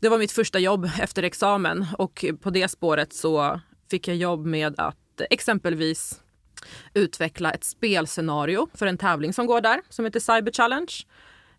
det 0.00 0.08
var 0.08 0.18
mitt 0.18 0.32
första 0.32 0.58
jobb 0.58 0.90
efter 1.00 1.22
examen 1.22 1.86
och 1.98 2.24
på 2.40 2.50
det 2.50 2.68
spåret 2.68 3.12
så 3.12 3.60
fick 3.90 4.08
jag 4.08 4.16
jobb 4.16 4.46
med 4.46 4.80
att 4.80 5.20
exempelvis 5.30 6.20
utveckla 6.94 7.50
ett 7.50 7.64
spelscenario 7.64 8.68
för 8.74 8.86
en 8.86 8.98
tävling 8.98 9.32
som 9.32 9.46
går 9.46 9.60
där 9.60 9.80
som 9.88 10.04
heter 10.04 10.20
Cyber 10.20 10.52
Challenge. 10.52 10.92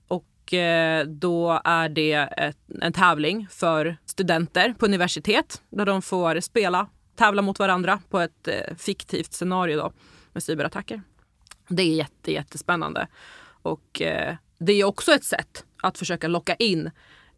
Och 0.08 0.53
eh, 0.53 1.05
då 1.05 1.62
är 1.63 1.89
det 1.89 2.13
ett, 2.13 2.58
en 2.81 2.93
tävling 2.93 3.48
för 3.51 3.98
studenter 4.05 4.74
på 4.79 4.86
universitet 4.86 5.62
där 5.70 5.86
de 5.86 6.01
får 6.01 6.39
spela, 6.39 6.88
tävla 7.22 7.42
mot 7.42 7.60
varandra 7.60 8.01
på 8.10 8.20
ett 8.20 8.48
eh, 8.48 8.75
fiktivt 8.78 9.34
scenario 9.34 9.78
då, 9.78 9.92
med 10.34 10.44
cyberattacker. 10.44 11.01
Det 11.68 11.84
är 11.84 11.96
jätte, 11.96 12.32
jättespännande. 12.32 13.08
Och 13.62 14.01
eh, 14.01 14.36
det 14.58 14.74
är 14.74 14.84
också 14.84 15.12
ett 15.12 15.24
sätt 15.24 15.66
att 15.82 15.98
försöka 15.98 16.28
locka 16.28 16.56
in 16.56 16.92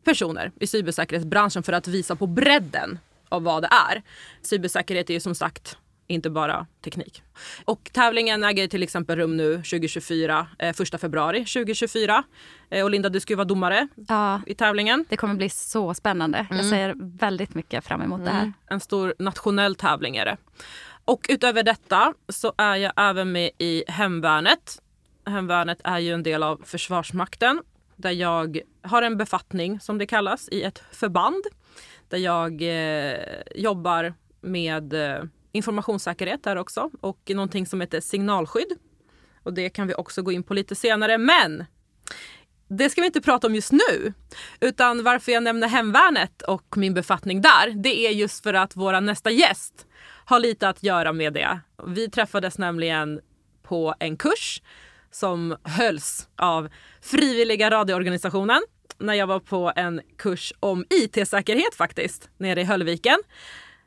personer 0.04 0.52
i 0.60 0.68
cybersäkerhetsbranschen 0.68 1.64
för 1.64 1.74
att 1.74 1.88
visa 1.88 2.16
på 2.16 2.28
bredden 2.28 3.00
av 3.30 3.44
vad 3.44 3.64
det 3.64 3.70
är. 3.90 4.04
Cybersäkerhet 4.42 5.10
är 5.10 5.14
ju 5.14 5.20
som 5.20 5.36
sagt 5.36 5.78
inte 6.08 6.30
bara 6.30 6.68
teknik. 6.84 7.24
Och 7.66 7.90
tävlingen 7.94 8.44
äger 8.44 8.68
till 8.68 8.84
exempel 8.84 9.16
rum 9.18 9.38
nu 9.38 9.56
2024, 9.56 10.48
eh, 10.60 10.70
1 10.70 10.98
februari 11.02 11.46
2024. 11.46 12.24
Eh, 12.70 12.84
och 12.84 12.92
Linda, 12.92 13.10
du 13.10 13.20
ska 13.20 13.34
ju 13.34 13.38
vara 13.38 13.46
domare 13.46 13.88
Ja, 14.08 14.42
i 14.48 14.56
tävlingen. 14.56 15.06
det 15.10 15.18
kommer 15.18 15.36
bli 15.36 15.50
så 15.50 15.94
spännande. 15.94 16.48
Jag 16.50 16.66
ser 16.66 16.96
väldigt 17.20 17.56
mycket 17.56 17.86
fram 17.86 18.02
emot 18.02 18.26
det 18.26 18.32
här. 18.32 18.54
En 18.70 18.80
stor 18.80 19.14
nationell 19.20 19.76
tävling 19.76 20.16
är 20.18 20.26
det. 20.26 20.38
Och 21.06 21.26
utöver 21.30 21.64
detta 21.64 22.14
så 22.30 22.54
är 22.58 22.76
jag 22.76 22.94
även 22.98 23.32
med 23.32 23.52
i 23.58 23.84
Hemvärnet. 23.88 24.82
Hemvärnet 25.26 25.80
är 25.84 26.00
ju 26.00 26.14
en 26.14 26.24
del 26.24 26.44
av 26.44 26.62
Försvarsmakten 26.66 27.62
där 27.96 28.12
jag 28.12 28.60
har 28.82 29.02
en 29.02 29.18
befattning 29.18 29.80
som 29.80 29.98
det 29.98 30.06
kallas 30.06 30.50
i 30.50 30.64
ett 30.64 30.84
förband 30.92 31.44
där 32.10 32.18
jag 32.18 32.62
eh, 32.62 33.18
jobbar 33.56 34.14
med 34.42 34.94
eh, 34.94 35.24
informationssäkerhet 35.54 36.44
där 36.44 36.56
också 36.56 36.90
och 37.02 37.32
någonting 37.34 37.66
som 37.66 37.82
heter 37.82 38.02
signalskydd. 38.02 38.78
Och 39.44 39.54
det 39.54 39.70
kan 39.70 39.88
vi 39.88 39.94
också 39.94 40.22
gå 40.22 40.32
in 40.32 40.44
på 40.44 40.54
lite 40.54 40.76
senare. 40.76 41.18
Men 41.18 41.66
det 42.68 42.90
ska 42.90 43.02
vi 43.02 43.08
inte 43.08 43.22
prata 43.22 43.48
om 43.48 43.56
just 43.56 43.72
nu. 43.72 44.14
Utan 44.60 45.04
varför 45.04 45.32
jag 45.32 45.44
nämner 45.44 45.68
Hemvärnet 45.68 46.42
och 46.42 46.78
min 46.78 46.94
befattning 46.94 47.42
där, 47.42 47.84
det 47.84 48.08
är 48.08 48.12
just 48.12 48.44
för 48.44 48.54
att 48.54 48.76
våra 48.76 49.00
nästa 49.00 49.32
gäst 49.32 49.88
har 50.26 50.40
lite 50.40 50.70
att 50.70 50.84
göra 50.84 51.14
med 51.14 51.34
det. 51.34 51.60
Vi 51.88 52.10
träffades 52.10 52.58
nämligen 52.58 53.22
på 53.64 53.96
en 54.00 54.18
kurs 54.18 54.62
som 55.12 55.58
hölls 55.64 56.28
av 56.36 56.70
Frivilliga 57.02 57.70
radioorganisationen 57.70 58.62
när 58.98 59.14
jag 59.14 59.28
var 59.28 59.40
på 59.40 59.74
en 59.76 60.02
kurs 60.18 60.54
om 60.60 60.86
IT-säkerhet 60.90 61.76
faktiskt, 61.76 62.30
nere 62.38 62.62
i 62.62 62.64
Höllviken. 62.64 63.18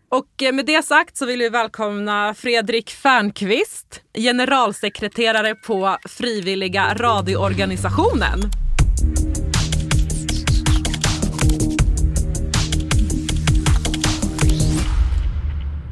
Och 0.08 0.42
eh, 0.42 0.52
med 0.52 0.66
det 0.66 0.84
sagt 0.84 1.16
så 1.16 1.26
vill 1.26 1.38
vi 1.38 1.48
välkomna 1.48 2.34
Fredrik 2.34 2.90
Fernqvist, 2.90 4.02
generalsekreterare 4.14 5.54
på 5.54 5.96
Frivilliga 6.08 6.94
radioorganisationen. 6.94 8.40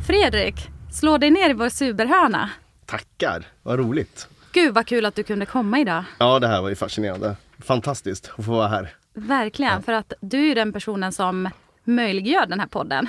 Fredrik, 0.07 0.55
slå 0.93 1.19
dig 1.19 1.31
ner 1.31 1.51
i 1.51 1.53
vår 1.53 1.69
superhörna. 1.69 2.51
Tackar, 2.87 3.45
vad 3.63 3.79
roligt. 3.79 4.29
Gud 4.53 4.75
vad 4.75 4.87
kul 4.87 5.07
att 5.07 5.15
du 5.15 5.23
kunde 5.23 5.47
komma 5.47 5.81
idag. 5.81 6.05
Ja, 6.19 6.39
det 6.39 6.49
här 6.49 6.63
var 6.63 6.69
ju 6.69 6.75
fascinerande. 6.75 7.37
Fantastiskt 7.59 8.31
att 8.37 8.45
få 8.45 8.53
vara 8.53 8.69
här. 8.69 8.95
Verkligen, 9.15 9.83
för 9.83 9.93
att 9.93 10.13
du 10.21 10.51
är 10.51 10.55
den 10.55 10.73
personen 10.73 11.13
som 11.13 11.49
möjliggör 11.85 12.47
den 12.47 12.61
här 12.61 12.67
podden. 12.67 13.09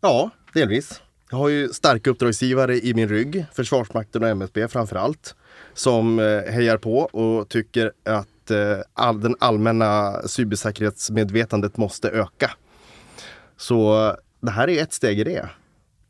Ja, 0.00 0.30
delvis. 0.52 1.02
Jag 1.30 1.38
har 1.38 1.48
ju 1.48 1.68
starka 1.68 2.10
uppdragsgivare 2.10 2.76
i 2.76 2.94
min 2.94 3.08
rygg, 3.08 3.44
Försvarsmakten 3.54 4.22
och 4.22 4.28
MSB 4.28 4.68
framför 4.68 4.96
allt, 4.96 5.34
som 5.74 6.18
eh, 6.18 6.52
hejar 6.52 6.76
på 6.76 6.98
och 6.98 7.48
tycker 7.48 7.92
att 8.04 8.50
eh, 8.50 8.78
all, 8.94 9.20
den 9.20 9.36
allmänna 9.40 10.22
cybersäkerhetsmedvetandet 10.26 11.76
måste 11.76 12.08
öka. 12.08 12.50
Så 13.56 14.06
eh, 14.08 14.14
det 14.40 14.50
här 14.50 14.68
är 14.70 14.82
ett 14.82 14.92
steg 14.92 15.20
i 15.20 15.24
det, 15.24 15.48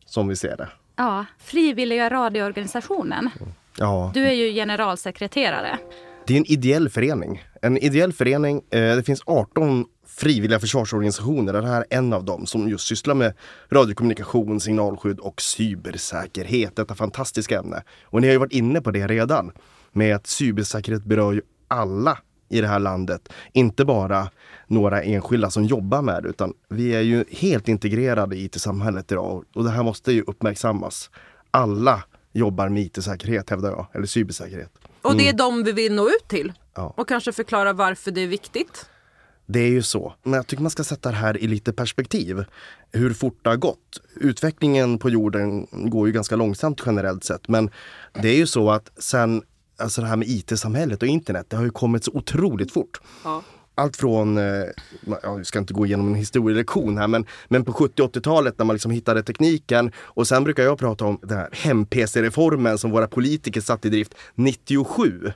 som 0.06 0.28
vi 0.28 0.36
ser 0.36 0.56
det. 0.56 0.68
Ja, 0.96 1.24
Frivilliga 1.38 2.10
radioorganisationen. 2.10 3.30
Ja, 3.78 4.10
Du 4.14 4.26
är 4.26 4.32
ju 4.32 4.52
generalsekreterare. 4.52 5.78
Det 6.26 6.34
är 6.34 6.38
en 6.38 6.50
ideell 6.52 6.88
förening. 6.88 7.44
En 7.62 7.78
ideell 7.78 8.12
förening, 8.12 8.62
det 8.70 9.06
finns 9.06 9.22
18 9.26 9.86
frivilliga 10.16 10.60
försvarsorganisationer. 10.60 11.52
Det 11.52 11.66
här 11.66 11.84
är 11.90 11.98
en 11.98 12.12
av 12.12 12.24
dem 12.24 12.46
som 12.46 12.68
just 12.68 12.86
sysslar 12.86 13.14
med 13.14 13.34
radiokommunikation, 13.70 14.60
signalskydd 14.60 15.18
och 15.18 15.40
cybersäkerhet. 15.40 16.76
Detta 16.76 16.94
fantastiska 16.94 17.58
ämne. 17.58 17.82
Och 18.02 18.20
ni 18.20 18.26
har 18.26 18.32
ju 18.32 18.38
varit 18.38 18.52
inne 18.52 18.80
på 18.80 18.90
det 18.90 19.06
redan. 19.06 19.52
Med 19.92 20.16
att 20.16 20.26
cybersäkerhet 20.26 21.04
berör 21.04 21.32
ju 21.32 21.42
alla 21.68 22.18
i 22.48 22.60
det 22.60 22.66
här 22.66 22.78
landet. 22.78 23.28
Inte 23.52 23.84
bara 23.84 24.30
några 24.66 25.02
enskilda 25.02 25.50
som 25.50 25.64
jobbar 25.64 26.02
med 26.02 26.22
det 26.22 26.28
utan 26.28 26.54
vi 26.68 26.94
är 26.94 27.00
ju 27.00 27.24
helt 27.30 27.68
integrerade 27.68 28.36
i 28.36 28.44
IT-samhället 28.44 29.12
idag 29.12 29.44
och 29.54 29.64
det 29.64 29.70
här 29.70 29.82
måste 29.82 30.12
ju 30.12 30.22
uppmärksammas. 30.26 31.10
Alla 31.50 32.04
jobbar 32.32 32.68
med 32.68 32.82
IT-säkerhet 32.82 33.50
hävdar 33.50 33.70
jag, 33.70 33.86
eller 33.92 34.06
cybersäkerhet. 34.06 34.72
Och 35.02 35.16
det 35.16 35.28
är 35.28 35.32
de 35.32 35.62
vi 35.64 35.72
vill 35.72 35.94
nå 35.94 36.08
ut 36.08 36.28
till. 36.28 36.52
Ja. 36.74 36.94
Och 36.96 37.08
kanske 37.08 37.32
förklara 37.32 37.72
varför 37.72 38.10
det 38.10 38.20
är 38.20 38.26
viktigt. 38.26 38.86
Det 39.52 39.60
är 39.60 39.70
ju 39.70 39.82
så. 39.82 40.14
Men 40.22 40.32
jag 40.32 40.46
tycker 40.46 40.62
man 40.62 40.70
ska 40.70 40.84
sätta 40.84 41.10
det 41.10 41.16
här 41.16 41.36
i 41.42 41.46
lite 41.46 41.72
perspektiv. 41.72 42.44
Hur 42.92 43.14
fort 43.14 43.38
det 43.42 43.50
har 43.50 43.56
gått. 43.56 44.00
Utvecklingen 44.16 44.98
på 44.98 45.10
jorden 45.10 45.66
går 45.70 46.06
ju 46.06 46.12
ganska 46.12 46.36
långsamt 46.36 46.82
generellt 46.86 47.24
sett. 47.24 47.48
Men 47.48 47.70
det 48.12 48.28
är 48.28 48.36
ju 48.36 48.46
så 48.46 48.70
att 48.70 48.90
sen, 48.98 49.42
alltså 49.78 50.00
det 50.00 50.06
här 50.06 50.16
med 50.16 50.28
IT-samhället 50.28 51.02
och 51.02 51.08
internet, 51.08 51.46
det 51.48 51.56
har 51.56 51.64
ju 51.64 51.70
kommit 51.70 52.04
så 52.04 52.10
otroligt 52.14 52.72
fort. 52.72 53.00
Ja. 53.24 53.42
Allt 53.74 53.96
från, 53.96 54.38
eh, 54.38 54.64
ja, 55.22 55.34
vi 55.34 55.44
ska 55.44 55.58
inte 55.58 55.74
gå 55.74 55.86
igenom 55.86 56.08
en 56.08 56.14
historielektion 56.14 56.98
här, 56.98 57.08
men, 57.08 57.26
men 57.48 57.64
på 57.64 57.72
70 57.72 58.02
80-talet 58.02 58.58
när 58.58 58.64
man 58.64 58.74
liksom 58.74 58.90
hittade 58.90 59.22
tekniken 59.22 59.92
och 59.98 60.28
sen 60.28 60.44
brukar 60.44 60.62
jag 60.62 60.78
prata 60.78 61.04
om 61.04 61.18
den 61.22 61.38
här 61.38 61.48
hem-PC-reformen 61.52 62.78
som 62.78 62.90
våra 62.90 63.06
politiker 63.06 63.60
satte 63.60 63.88
i 63.88 63.90
drift 63.90 64.14
97. 64.34 65.32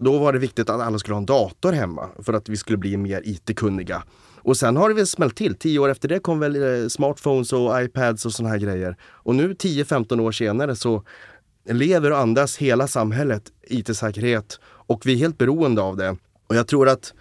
Då 0.00 0.18
var 0.18 0.32
det 0.32 0.38
viktigt 0.38 0.70
att 0.70 0.80
alla 0.80 0.98
skulle 0.98 1.14
ha 1.14 1.20
en 1.20 1.26
dator 1.26 1.72
hemma 1.72 2.08
för 2.22 2.32
att 2.32 2.48
vi 2.48 2.56
skulle 2.56 2.78
bli 2.78 2.96
mer 2.96 3.22
IT-kunniga. 3.24 4.02
Och 4.36 4.56
sen 4.56 4.76
har 4.76 4.88
det 4.88 4.94
väl 4.94 5.06
smält 5.06 5.36
till. 5.36 5.54
Tio 5.54 5.78
år 5.78 5.88
efter 5.88 6.08
det 6.08 6.18
kom 6.18 6.38
väl 6.38 6.82
eh, 6.82 6.88
smartphones 6.88 7.52
och 7.52 7.82
iPads 7.82 8.26
och 8.26 8.32
såna 8.32 8.48
här 8.48 8.58
grejer. 8.58 8.96
Och 9.02 9.34
nu 9.34 9.52
10-15 9.52 10.20
år 10.20 10.32
senare 10.32 10.76
så 10.76 11.04
lever 11.70 12.10
och 12.10 12.18
andas 12.18 12.56
hela 12.56 12.88
samhället 12.88 13.42
IT-säkerhet 13.62 14.60
och 14.64 15.06
vi 15.06 15.12
är 15.12 15.16
helt 15.16 15.38
beroende 15.38 15.82
av 15.82 15.96
det. 15.96 16.16
Och 16.46 16.56
jag 16.56 16.66
tror 16.66 16.88
att 16.88 17.14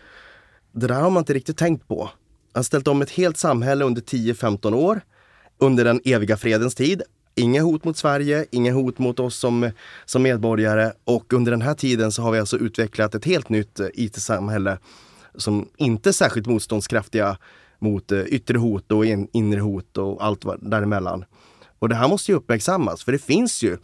det 0.72 0.88
där 0.88 1.02
har 1.02 1.10
man 1.10 1.22
inte 1.22 1.34
riktigt 1.34 1.58
tänkt 1.58 1.88
på. 1.88 2.10
Jag 2.54 2.60
har 2.60 2.64
ställt 2.64 2.88
om 2.88 3.02
ett 3.02 3.12
helt 3.12 3.38
samhälle 3.38 3.86
under 3.86 4.02
10-15 4.02 4.74
år. 4.74 5.02
Under 5.58 5.86
den 5.86 6.02
eviga 6.06 6.38
fredens 6.38 6.76
tid. 6.76 7.02
Inga 7.40 7.62
hot 7.62 7.84
mot 7.84 7.98
Sverige, 7.98 8.46
inga 8.52 8.74
hot 8.74 9.00
mot 9.00 9.20
oss 9.20 9.36
som, 9.36 9.72
som 10.06 10.24
medborgare. 10.24 10.92
Och 11.04 11.34
under 11.34 11.52
den 11.52 11.62
här 11.62 11.74
tiden 11.74 12.12
så 12.12 12.22
har 12.22 12.32
vi 12.32 12.40
alltså 12.40 12.58
utvecklat 12.58 13.16
ett 13.16 13.26
helt 13.26 13.50
nytt 13.50 13.80
eh, 13.80 13.88
IT-samhälle 13.94 14.78
som 15.36 15.70
inte 15.78 16.10
är 16.10 16.14
särskilt 16.14 16.48
motståndskraftiga 16.48 17.38
mot 17.80 18.12
eh, 18.12 18.20
yttre 18.20 18.58
hot 18.58 18.92
och 18.92 19.06
in, 19.06 19.28
inre 19.34 19.60
hot 19.60 19.98
och 19.98 20.26
allt 20.26 20.46
däremellan. 20.62 21.26
Och 21.80 21.90
det 21.90 21.96
här 21.96 22.08
måste 22.08 22.32
ju 22.32 22.38
uppmärksammas 22.38 23.04
för 23.04 23.12
det 23.12 23.20
finns 23.20 23.64
ju 23.64 23.78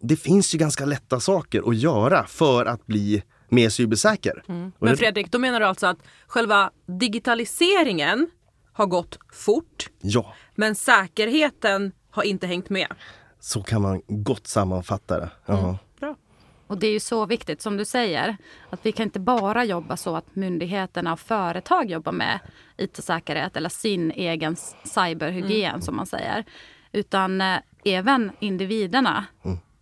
det 0.00 0.16
finns 0.16 0.54
ju 0.54 0.58
ganska 0.58 0.84
lätta 0.84 1.20
saker 1.20 1.68
att 1.68 1.76
göra 1.76 2.26
för 2.26 2.66
att 2.66 2.86
bli 2.86 3.22
mer 3.48 3.68
cybersäker. 3.68 4.42
Och 4.46 4.86
Men 4.86 4.96
Fredrik, 4.96 5.32
då 5.32 5.38
menar 5.38 5.60
du 5.60 5.66
alltså 5.66 5.86
att 5.86 5.98
själva 6.26 6.70
digitaliseringen 6.86 8.28
har 8.72 8.86
gått 8.86 9.18
fort 9.32 9.90
Ja, 10.00 10.34
men 10.54 10.74
säkerheten 10.74 11.92
har 12.16 12.22
inte 12.22 12.46
hängt 12.46 12.70
med. 12.70 12.86
så 13.40 13.62
kan 13.62 13.82
man 13.82 14.02
gott 14.06 14.46
sammanfatta 14.46 15.20
det. 15.20 15.30
Ja. 15.46 15.78
Bra. 16.00 16.16
Och 16.66 16.78
det 16.78 16.86
är 16.86 16.92
ju 16.92 17.00
så 17.00 17.26
viktigt 17.26 17.62
som 17.62 17.76
du 17.76 17.84
säger. 17.84 18.36
Att 18.70 18.80
vi 18.82 18.92
kan 18.92 19.04
inte 19.04 19.20
bara 19.20 19.64
jobba 19.64 19.96
så 19.96 20.16
att 20.16 20.36
myndigheterna 20.36 21.12
och 21.12 21.20
företag 21.20 21.90
jobbar 21.90 22.12
med 22.12 22.40
IT-säkerhet 22.76 23.56
eller 23.56 23.68
sin 23.68 24.10
egen 24.10 24.56
cyberhygien 24.84 25.82
som 25.82 25.96
man 25.96 26.06
säger. 26.06 26.44
Utan 26.92 27.40
eh, 27.40 27.58
även 27.84 28.32
individerna 28.40 29.24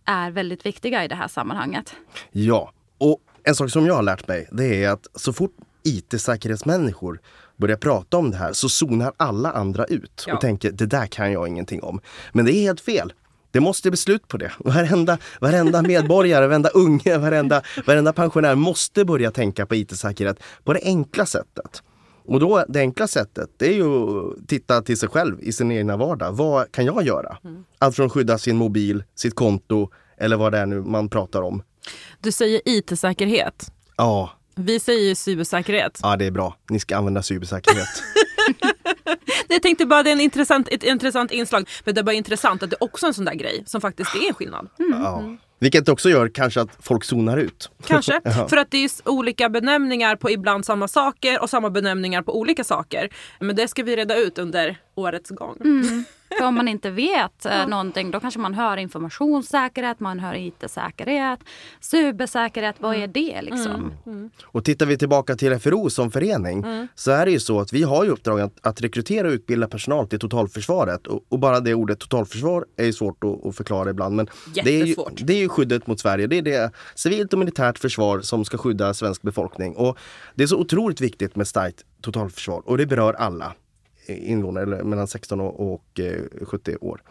är 0.05 0.31
väldigt 0.31 0.65
viktiga 0.65 1.05
i 1.05 1.07
det 1.07 1.15
här 1.15 1.27
sammanhanget. 1.27 1.95
ja, 2.31 2.71
och 2.97 3.19
en 3.43 3.55
sak 3.55 3.69
som 3.71 3.85
jag 3.85 3.95
har 3.95 4.03
lärt 4.03 4.27
mig 4.27 4.47
det 4.51 4.83
är 4.83 4.89
att 4.89 5.07
så 5.15 5.33
fort 5.33 5.51
IT-säkerhetsmänniskor 5.83 7.19
börjar 7.57 7.77
prata 7.77 8.17
om 8.17 8.31
det 8.31 8.37
här 8.37 8.53
så 8.53 8.69
zonar 8.69 9.13
alla 9.17 9.51
andra 9.51 9.85
ut 9.85 10.23
Ja. 10.27 10.33
och 10.35 10.41
tänker 10.41 10.71
det 10.71 10.85
där 10.85 11.05
kan 11.07 11.31
jag 11.31 11.47
ingenting 11.47 11.83
om. 11.83 11.99
Men 12.33 12.45
det 12.45 12.51
är 12.53 12.61
helt 12.61 12.81
fel. 12.81 13.13
Det 13.51 13.59
måste 13.59 13.89
bli 13.91 13.97
slut 13.97 14.27
på 14.27 14.37
det. 14.37 14.51
Varenda, 14.59 15.17
varenda 15.41 15.81
medborgare, 15.81 16.47
varenda 16.47 16.69
unge, 16.69 17.17
varenda, 17.17 17.61
varenda 17.87 18.13
pensionär 18.13 18.55
måste 18.55 19.05
börja 19.05 19.31
tänka 19.31 19.65
på 19.65 19.75
IT-säkerhet 19.75 20.39
på 20.63 20.73
det 20.73 20.79
enkla 20.83 21.25
sättet. 21.25 21.83
Och 22.27 22.39
då, 22.39 22.65
det 22.69 22.79
enkla 22.79 23.07
sättet 23.07 23.49
det 23.57 23.65
är 23.67 23.73
ju 23.73 23.85
att 23.85 24.47
titta 24.47 24.81
till 24.81 24.97
sig 24.99 25.09
själv 25.09 25.37
i 25.41 25.51
sin 25.51 25.71
egna 25.71 25.97
vardag. 25.97 26.31
Vad 26.33 26.71
kan 26.71 26.85
jag 26.85 27.03
göra? 27.03 27.37
Allt 27.79 27.95
från 27.95 28.05
att 28.05 28.11
skydda 28.11 28.37
sin 28.37 28.55
mobil, 28.57 29.03
sitt 29.15 29.35
konto 29.35 29.89
eller 30.17 30.37
vad 30.37 30.51
det 30.51 30.57
är 30.57 30.65
nu 30.65 30.81
man 30.81 31.09
pratar 31.09 31.41
om. 31.41 31.63
Du 32.21 32.31
säger 32.31 32.61
IT-säkerhet. 32.65 33.71
Ja, 33.97 34.29
Vi 34.55 34.79
säger 34.79 35.07
ju 35.07 35.15
cybersäkerhet. 35.15 35.99
ja 36.03 36.15
det 36.15 36.25
är 36.25 36.31
bra. 36.31 36.57
Ni 36.69 36.79
ska 36.79 36.97
använda 36.97 37.23
cybersäkerhet. 37.23 37.87
Jag 39.47 39.61
tänkte 39.61 39.85
bara 39.85 40.03
det 40.03 40.09
är 40.09 40.13
en 40.13 40.21
intressant, 40.21 40.67
ett 40.71 40.83
intressant 40.83 41.31
inslag. 41.31 41.69
Men 41.83 41.95
det 41.95 42.01
är 42.01 42.03
bara 42.03 42.15
intressant 42.15 42.63
att 42.63 42.69
det 42.69 42.75
är 42.79 42.83
också 42.83 43.05
en 43.05 43.13
sån 43.13 43.25
där 43.25 43.33
grej 43.33 43.63
som 43.65 43.81
faktiskt 43.81 44.15
är 44.15 44.27
en 44.27 44.33
skillnad. 44.33 44.69
Ja. 44.77 45.23
Vilket 45.59 45.89
också 45.89 46.09
gör 46.09 46.27
kanske 46.27 46.61
att 46.61 46.69
folk 46.79 47.03
zonar 47.03 47.37
ut. 47.37 47.71
Kanske. 47.87 48.21
Ja. 48.23 48.47
För 48.47 48.57
att 48.57 48.71
det 48.71 48.77
är 48.77 48.89
olika 49.05 49.49
benämningar 49.49 50.15
på 50.15 50.31
ibland 50.31 50.65
samma 50.65 50.87
saker 50.87 51.41
och 51.41 51.49
samma 51.49 51.69
benämningar 51.69 52.21
på 52.21 52.39
olika 52.39 52.63
saker. 52.63 53.09
Men 53.39 53.55
det 53.55 53.67
ska 53.67 53.83
vi 53.83 53.95
reda 53.95 54.15
ut 54.17 54.37
under 54.37 54.77
årets 54.95 55.29
gång. 55.29 55.57
För 56.37 56.45
om 56.45 56.55
man 56.55 56.67
inte 56.67 56.89
vet 56.89 57.45
eh, 57.45 57.67
någonting 57.67 58.11
då 58.11 58.19
kanske 58.19 58.39
man 58.39 58.53
hör 58.53 58.77
informationssäkerhet, 58.77 59.99
man 59.99 60.19
hör 60.19 60.35
IT-säkerhet, 60.35 61.39
cybersäkerhet. 61.79 62.75
Vad 62.79 62.95
är 62.95 63.07
det 63.07 63.41
liksom? 63.41 63.93
Och 64.43 64.65
tittar 64.65 64.85
vi 64.85 64.97
tillbaka 64.97 65.35
till 65.35 65.59
FRO 65.59 65.89
som 65.89 66.11
förening 66.11 66.65
så 66.95 67.11
är 67.11 67.25
det 67.25 67.31
ju 67.31 67.39
så 67.39 67.59
att 67.59 67.73
vi 67.73 67.83
har 67.83 68.03
ju 68.03 68.09
uppdrag 68.09 68.41
att, 68.41 68.53
att 68.61 68.81
rekrytera 68.81 69.27
och 69.27 69.33
utbilda 69.33 69.67
personal 69.67 70.07
till 70.07 70.19
totalförsvaret. 70.19 71.07
Och, 71.07 71.25
och 71.29 71.39
bara 71.39 71.59
det 71.59 71.73
ordet 71.73 71.99
totalförsvar 71.99 72.65
är 72.77 72.85
ju 72.85 72.93
svårt 72.93 73.23
att, 73.23 73.45
att 73.45 73.55
förklara 73.55 73.89
ibland. 73.89 74.15
Men 74.15 74.27
det 74.63 74.81
är, 74.81 74.85
ju, 74.85 74.95
det 75.17 75.33
är 75.33 75.37
ju 75.37 75.49
skyddet 75.49 75.87
mot 75.87 75.99
Sverige. 75.99 76.27
Det 76.27 76.37
är 76.37 76.41
det 76.41 76.71
civilt 76.95 77.33
och 77.33 77.39
militärt 77.39 77.79
försvar 77.79 78.21
som 78.21 78.45
ska 78.45 78.57
skydda 78.57 78.93
svensk 78.93 79.21
befolkning. 79.21 79.75
Och 79.75 79.97
det 80.35 80.43
är 80.43 80.47
så 80.47 80.57
otroligt 80.57 81.01
viktigt 81.01 81.35
med 81.35 81.47
starkt 81.47 81.85
totalförsvar 82.01 82.61
och 82.65 82.77
det 82.77 82.85
berör 82.85 83.13
alla 83.13 83.53
invånare 84.07 84.63
eller 84.63 84.83
mellan 84.83 85.07
16 85.07 85.41
och, 85.41 85.73
och 85.73 85.99
eh, 85.99 86.21
70 86.41 86.77
år 86.81 87.01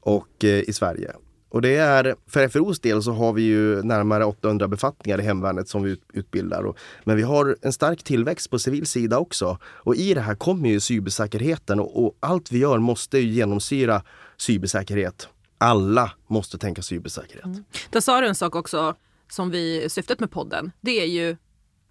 och 0.00 0.44
eh, 0.44 0.60
i 0.60 0.72
Sverige. 0.72 1.12
Och 1.54 1.62
det 1.62 1.76
är, 1.76 2.16
för 2.26 2.48
FROs 2.48 2.80
del 2.80 3.02
så 3.02 3.12
har 3.12 3.32
vi 3.32 3.42
ju 3.42 3.82
närmare 3.82 4.24
800 4.24 4.68
befattningar 4.68 5.20
i 5.20 5.22
hemvärnet 5.22 5.68
som 5.68 5.82
vi 5.82 5.90
ut, 5.90 6.02
utbildar. 6.12 6.62
Och, 6.62 6.78
men 7.04 7.16
vi 7.16 7.22
har 7.22 7.56
en 7.62 7.72
stark 7.72 8.02
tillväxt 8.02 8.50
på 8.50 8.58
civil 8.58 8.86
sida 8.86 9.18
också. 9.18 9.58
Och 9.64 9.96
i 9.96 10.14
det 10.14 10.20
här 10.20 10.34
kommer 10.34 10.68
ju 10.68 10.80
cybersäkerheten 10.80 11.80
och, 11.80 12.04
och 12.04 12.16
allt 12.20 12.52
vi 12.52 12.58
gör 12.58 12.78
måste 12.78 13.18
ju 13.18 13.28
genomsyra 13.28 14.02
cybersäkerhet. 14.36 15.28
Alla 15.58 16.12
måste 16.26 16.58
tänka 16.58 16.82
cybersäkerhet. 16.82 17.62
Där 17.90 18.00
sa 18.00 18.20
du 18.20 18.26
en 18.26 18.34
sak 18.34 18.54
också 18.54 18.94
som 19.30 19.50
vi 19.50 19.88
syftet 19.88 20.20
med 20.20 20.30
podden. 20.30 20.72
Det 20.80 21.00
är 21.00 21.06
ju 21.06 21.36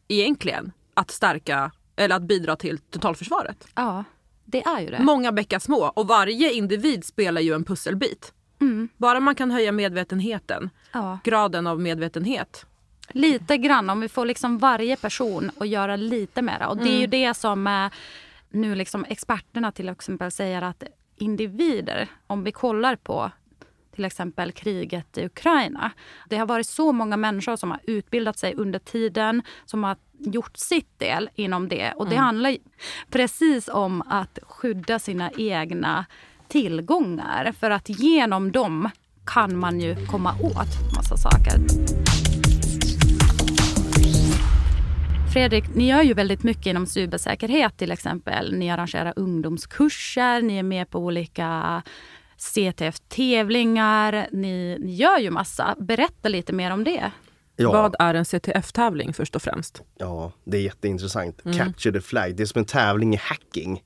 egentligen 0.08 0.72
att 0.94 1.12
stärka 1.12 1.72
eller 1.96 2.16
att 2.16 2.24
bidra 2.24 2.56
till 2.56 2.78
totalförsvaret. 2.78 3.68
Ja, 3.76 4.04
det 4.46 4.64
är 4.64 4.80
ju 4.82 4.88
det. 4.90 5.00
Många 5.00 5.32
bäckar 5.32 5.60
små 5.60 5.92
och 5.96 6.08
varje 6.08 6.52
individ 6.54 7.06
spelar 7.06 7.42
ju 7.42 7.54
en 7.56 7.64
pusselbit. 7.64 8.34
Bara 8.98 9.20
man 9.20 9.36
kan 9.36 9.52
höja 9.52 9.72
medvetenheten, 9.72 10.70
Ja. 10.92 11.20
graden 11.24 11.68
av 11.68 11.80
medvetenhet. 11.82 12.66
Lite 13.10 13.58
grann, 13.58 13.90
om 13.90 14.00
vi 14.00 14.10
får 14.10 14.26
liksom 14.26 14.58
varje 14.58 14.96
person 14.96 15.52
att 15.58 15.68
göra 15.68 15.96
lite 15.96 16.42
mera. 16.42 16.68
Och 16.68 16.78
det 16.78 16.90
är 16.90 17.00
ju 17.00 17.08
det 17.08 17.34
som 17.34 17.68
eh, 17.68 17.88
nu 18.50 18.76
liksom 18.76 19.06
experterna 19.10 19.72
till 19.72 19.90
exempel 19.90 20.32
säger 20.32 20.62
att 20.62 20.84
individer, 21.16 22.08
om 22.28 22.44
vi 22.44 22.52
kollar 22.52 22.96
på 22.96 23.32
till 23.96 24.06
exempel 24.06 24.52
kriget 24.52 25.18
i 25.18 25.26
Ukraina. 25.26 25.92
Det 26.30 26.38
har 26.38 26.46
varit 26.46 26.68
så 26.68 26.92
många 26.92 27.18
människor 27.18 27.56
som 27.56 27.72
har 27.72 27.80
utbildat 27.84 28.38
sig 28.38 28.54
under 28.56 28.80
tiden, 28.80 29.42
som 29.66 29.84
har 29.84 29.98
gjort 30.20 30.58
sitt 30.58 31.00
del 31.00 31.30
inom 31.36 31.70
det. 31.70 31.94
Och 31.96 32.10
det 32.10 32.16
handlar 32.16 32.50
ju 32.50 32.58
precis 33.10 33.68
om 33.68 34.02
att 34.02 34.40
skydda 34.44 35.00
sina 35.00 35.32
egna 35.38 36.06
tillgångar. 36.48 37.52
För 37.60 37.72
att 37.72 37.90
genom 37.90 38.52
dem 38.52 38.90
kan 39.26 39.58
man 39.58 39.80
ju 39.80 40.06
komma 40.06 40.36
åt 40.42 40.96
massa 40.96 41.18
saker. 41.18 41.60
Fredrik, 45.34 45.76
ni 45.76 45.90
gör 45.90 46.02
ju 46.02 46.14
väldigt 46.14 46.44
mycket 46.44 46.66
inom 46.66 46.86
cybersäkerhet 46.86 47.78
till 47.78 47.92
exempel. 47.92 48.54
Ni 48.54 48.72
arrangerar 48.72 49.14
ungdomskurser, 49.16 50.42
ni 50.42 50.58
är 50.58 50.64
med 50.64 50.90
på 50.90 51.00
olika 51.00 51.82
CTF-tävlingar. 52.44 54.28
Ni, 54.32 54.78
ni 54.80 54.96
gör 54.96 55.20
ju 55.20 55.32
massa. 55.32 55.76
Berätta 55.80 56.30
lite 56.30 56.54
mer 56.54 56.72
om 56.72 56.84
det. 56.84 57.12
Ja. 57.56 57.72
Vad 57.72 57.96
är 58.00 58.14
en 58.14 58.26
CTF-tävling 58.26 59.14
först 59.14 59.36
och 59.36 59.42
främst? 59.42 59.82
Ja, 59.98 60.32
det 60.44 60.58
är 60.58 60.62
jätteintressant. 60.62 61.42
Capture 61.58 62.00
the 62.00 62.02
flag, 62.02 62.36
det 62.36 62.44
är 62.44 62.48
som 62.48 62.60
en 62.60 62.66
tävling 62.66 63.14
i 63.14 63.18
hacking. 63.18 63.84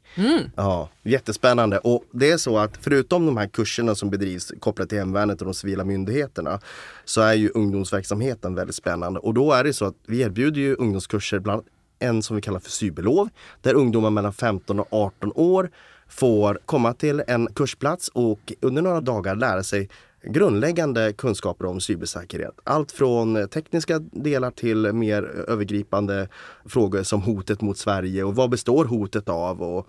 Ja, 0.56 0.90
jättespännande. 1.04 1.78
Och 1.78 2.04
det 2.12 2.32
är 2.32 2.38
så 2.38 2.58
att 2.58 2.78
förutom 2.82 3.26
de 3.26 3.38
här 3.38 3.48
kurserna 3.48 3.96
som 3.96 4.10
bedrivs 4.10 4.54
kopplat 4.60 4.90
till 4.90 4.98
hemvärnet 4.98 5.42
och 5.42 5.46
de 5.46 5.54
civila 5.54 5.84
myndigheterna 5.84 6.60
så 7.06 7.22
är 7.22 7.34
ju 7.34 7.50
ungdomsverksamheten 7.50 8.56
väldigt 8.56 8.76
spännande. 8.76 9.20
Och 9.20 9.34
då 9.34 9.52
är 9.54 9.64
det 9.64 9.74
så 9.74 9.86
att 9.86 9.96
vi 10.08 10.22
erbjuder 10.22 10.62
ju 10.62 10.76
ungdomskurser 10.76 11.40
bland 11.40 11.64
en 12.00 12.24
som 12.24 12.36
vi 12.36 12.42
kallar 12.42 12.60
för 12.60 12.72
cyberlov 12.72 13.30
där 13.62 13.74
ungdomar 13.74 14.10
mellan 14.10 14.34
15 14.34 14.80
och 14.80 14.88
18 14.92 15.32
år 15.36 15.70
får 16.10 16.60
komma 16.66 16.94
till 16.94 17.24
en 17.28 17.48
kursplats 17.54 18.08
och 18.08 18.54
under 18.62 18.82
några 18.82 19.02
dagar 19.02 19.36
lära 19.36 19.64
sig 19.64 19.90
grundläggande 20.24 21.14
kunskaper 21.14 21.66
om 21.66 21.82
cybersäkerhet. 21.82 22.60
Allt 22.64 22.92
från 22.92 23.48
tekniska 23.50 24.00
delar 24.00 24.52
till 24.52 24.94
mer 24.94 25.24
övergripande 25.24 26.30
frågor 26.66 27.04
som 27.04 27.22
hotet 27.22 27.62
mot 27.62 27.78
Sverige 27.78 28.24
och 28.24 28.36
vad 28.36 28.50
består 28.50 28.86
hotet 28.86 29.30
av 29.30 29.62
och, 29.62 29.88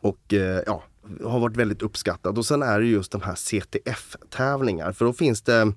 och 0.00 0.34
eh, 0.34 0.62
ja, 0.66 0.82
har 1.24 1.40
varit 1.40 1.56
väldigt 1.56 1.82
uppskattat. 1.82 2.38
Och 2.38 2.46
sen 2.46 2.62
är 2.62 2.80
det 2.80 2.86
just 2.86 3.12
de 3.12 3.22
här 3.22 3.34
CTF-tävlingar 3.34 4.92
för 4.92 5.04
då 5.04 5.12
finns 5.12 5.42
det 5.42 5.72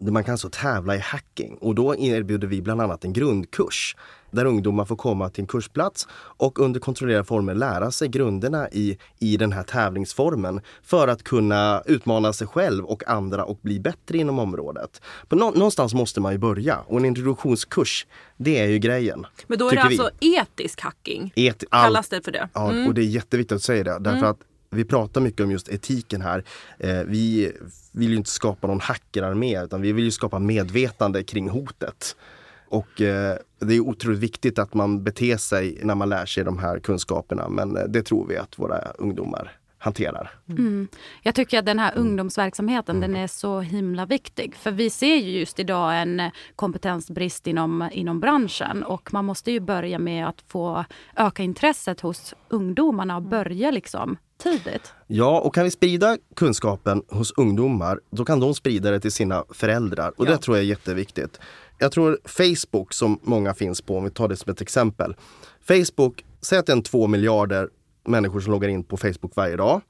man 0.00 0.24
kan 0.24 0.32
alltså 0.32 0.48
tävla 0.52 0.96
i 0.96 0.98
hacking 0.98 1.54
och 1.60 1.74
då 1.74 1.96
erbjuder 1.96 2.48
vi 2.48 2.62
bland 2.62 2.80
annat 2.80 3.04
en 3.04 3.12
grundkurs 3.12 3.96
där 4.30 4.44
ungdomar 4.44 4.84
får 4.84 4.96
komma 4.96 5.28
till 5.30 5.42
en 5.42 5.46
kursplats 5.46 6.08
och 6.12 6.58
under 6.58 6.80
kontrollerade 6.80 7.24
former 7.24 7.54
lära 7.54 7.90
sig 7.90 8.08
grunderna 8.08 8.68
i, 8.70 8.98
i 9.18 9.36
den 9.36 9.52
här 9.52 9.62
tävlingsformen 9.62 10.60
för 10.82 11.08
att 11.08 11.22
kunna 11.22 11.82
utmana 11.86 12.32
sig 12.32 12.46
själv 12.46 12.84
och 12.84 13.08
andra 13.08 13.44
och 13.44 13.58
bli 13.62 13.80
bättre 13.80 14.18
inom 14.18 14.38
området. 14.38 15.02
På 15.28 15.36
nå, 15.36 15.50
någonstans 15.50 15.94
måste 15.94 16.20
man 16.20 16.32
ju 16.32 16.38
börja 16.38 16.78
och 16.86 16.98
en 16.98 17.04
introduktionskurs, 17.04 18.06
det 18.36 18.58
är 18.58 18.66
ju 18.66 18.78
grejen. 18.78 19.26
Men 19.46 19.58
då 19.58 19.66
är 19.68 19.70
det 19.70 19.76
tycker 19.76 19.88
vi. 19.88 19.98
alltså 20.00 20.16
etisk 20.20 20.80
hacking. 20.80 21.32
Et, 21.36 21.64
all, 21.70 21.84
Kallas 21.84 22.08
det 22.08 22.22
för 22.24 22.32
det? 22.32 22.48
Ja, 22.52 22.70
Mm. 22.70 22.86
och 22.88 22.94
det 22.94 23.00
är 23.02 23.04
jätteviktigt 23.06 23.56
att 23.56 23.62
säga 23.62 23.84
det. 23.84 23.98
Därför 23.98 24.26
att 24.26 24.38
vi 24.70 24.84
pratar 24.84 25.20
mycket 25.20 25.40
om 25.40 25.50
just 25.50 25.68
etiken 25.68 26.22
här. 26.22 26.44
Eh, 26.78 27.00
vi 27.06 27.52
vill 27.92 28.10
ju 28.10 28.16
inte 28.16 28.30
skapa 28.30 28.66
någon 28.66 28.80
hackerarmé 28.80 29.62
utan 29.64 29.80
vi 29.80 29.92
vill 29.92 30.04
ju 30.04 30.10
skapa 30.10 30.38
medvetande 30.38 31.22
kring 31.22 31.48
hotet. 31.48 32.16
Och 32.68 33.00
eh, 33.00 33.36
det 33.58 33.74
är 33.74 33.80
otroligt 33.80 34.18
viktigt 34.18 34.58
att 34.58 34.74
man 34.74 35.04
beter 35.04 35.36
sig 35.36 35.80
när 35.82 35.94
man 35.94 36.08
lär 36.08 36.26
sig 36.26 36.44
de 36.44 36.58
här 36.58 36.78
kunskaperna. 36.78 37.48
Men 37.48 37.76
eh, 37.76 37.84
det 37.84 38.02
tror 38.02 38.26
vi 38.26 38.36
att 38.36 38.58
våra 38.58 38.78
ungdomar 38.78 39.59
hanterar. 39.82 40.30
Jag 41.22 41.34
tycker 41.34 41.58
att 41.58 41.66
den 41.66 41.78
här 41.78 41.92
ungdomsverksamheten 41.96 43.00
den 43.00 43.16
är 43.16 43.26
så 43.26 43.60
himla 43.60 44.06
viktig. 44.06 44.54
För 44.56 44.70
vi 44.70 44.90
ser 44.90 45.16
ju 45.16 45.38
just 45.38 45.58
idag 45.58 46.02
en 46.02 46.30
kompetensbrist 46.56 47.46
inom, 47.46 47.88
inom 47.92 48.20
branschen. 48.20 48.82
Och 48.82 49.12
man 49.12 49.24
måste 49.24 49.50
ju 49.52 49.60
börja 49.60 49.98
med 49.98 50.28
att 50.28 50.44
få 50.48 50.84
öka 51.16 51.42
intresset 51.42 52.00
hos 52.00 52.34
ungdomarna 52.48 53.16
och 53.16 53.22
börja 53.22 53.70
liksom 53.70 54.16
tidigt. 54.42 54.92
Ja, 55.06 55.40
och 55.40 55.54
kan 55.54 55.64
vi 55.64 55.70
sprida 55.70 56.16
kunskapen 56.36 57.02
hos 57.08 57.32
ungdomar, 57.36 58.00
då 58.10 58.24
kan 58.24 58.40
de 58.40 58.54
sprida 58.54 58.90
det 58.90 59.00
till 59.00 59.12
sina 59.12 59.44
föräldrar. 59.54 60.12
Och 60.16 60.26
Ja. 60.26 60.30
det 60.30 60.38
tror 60.38 60.56
jag 60.56 60.64
är 60.64 60.68
jätteviktigt. 60.68 61.40
Jag 61.78 61.92
tror 61.92 62.18
Facebook, 62.24 62.92
som 62.94 63.18
många 63.22 63.54
finns 63.54 63.80
på, 63.82 63.96
om 63.98 64.04
vi 64.04 64.10
tar 64.10 64.28
det 64.28 64.36
som 64.36 64.52
ett 64.52 64.60
exempel. 64.60 65.14
Facebook, 65.68 66.24
säg 66.40 66.58
att 66.58 66.66
det 66.66 66.72
är 66.72 66.76
en 66.76 66.82
två 66.82 67.06
miljarder 67.06 67.68
människor 68.04 68.40
som 68.40 68.52
loggar 68.52 68.68
in 68.68 68.84
på 68.84 68.96
Facebook 68.96 69.36
varje 69.36 69.56
dag. 69.56 69.80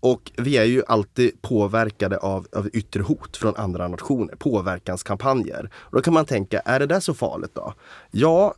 Och 0.00 0.32
vi 0.36 0.56
är 0.56 0.64
ju 0.64 0.82
alltid 0.86 1.42
påverkade 1.42 2.18
av, 2.18 2.46
av 2.56 2.68
yttre 2.72 3.02
hot 3.02 3.36
från 3.36 3.56
andra 3.56 3.88
nationer, 3.88 4.34
påverkanskampanjer. 4.34 5.70
Och 5.74 5.96
då 5.96 6.02
kan 6.02 6.14
man 6.14 6.24
tänka, 6.24 6.60
är 6.60 6.80
det 6.80 6.86
där 6.86 7.00
så 7.00 7.14
farligt 7.14 7.54
då? 7.54 7.74
Ja, 8.10 8.54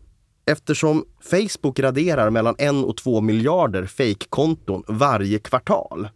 eftersom 0.46 1.04
Facebook 1.20 1.78
raderar 1.78 2.30
mellan 2.30 2.54
en 2.59 2.85
och 2.85 2.96
två 2.96 3.20
miljarder 3.20 3.87
fejkkonton 3.87 4.82
varje 4.88 5.38
kvartal 5.38 6.09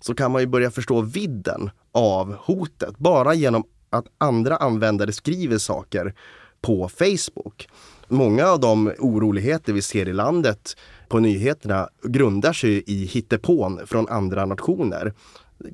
så 0.00 0.14
kan 0.14 0.32
man 0.32 0.40
ju 0.40 0.46
börja 0.46 0.70
förstå 0.70 1.00
vidden 1.00 1.70
av 1.92 2.34
hotet 2.34 2.98
bara 2.98 3.34
genom 3.34 3.64
att 3.90 4.06
andra 4.18 4.56
användare 4.56 5.12
skriver 5.12 5.58
saker 5.58 6.14
på 6.60 6.88
Facebook. 6.88 7.68
Många 8.08 8.46
av 8.46 8.60
de 8.60 8.92
oroligheter 8.98 9.72
vi 9.72 9.82
ser 9.82 10.08
i 10.08 10.12
landet 10.12 10.76
på 11.12 11.20
nyheterna 11.20 11.88
grundar 12.02 12.52
sig 12.52 12.84
i 12.86 13.04
hittepån 13.04 13.80
från 13.86 14.08
andra 14.08 14.46
nationer. 14.46 15.12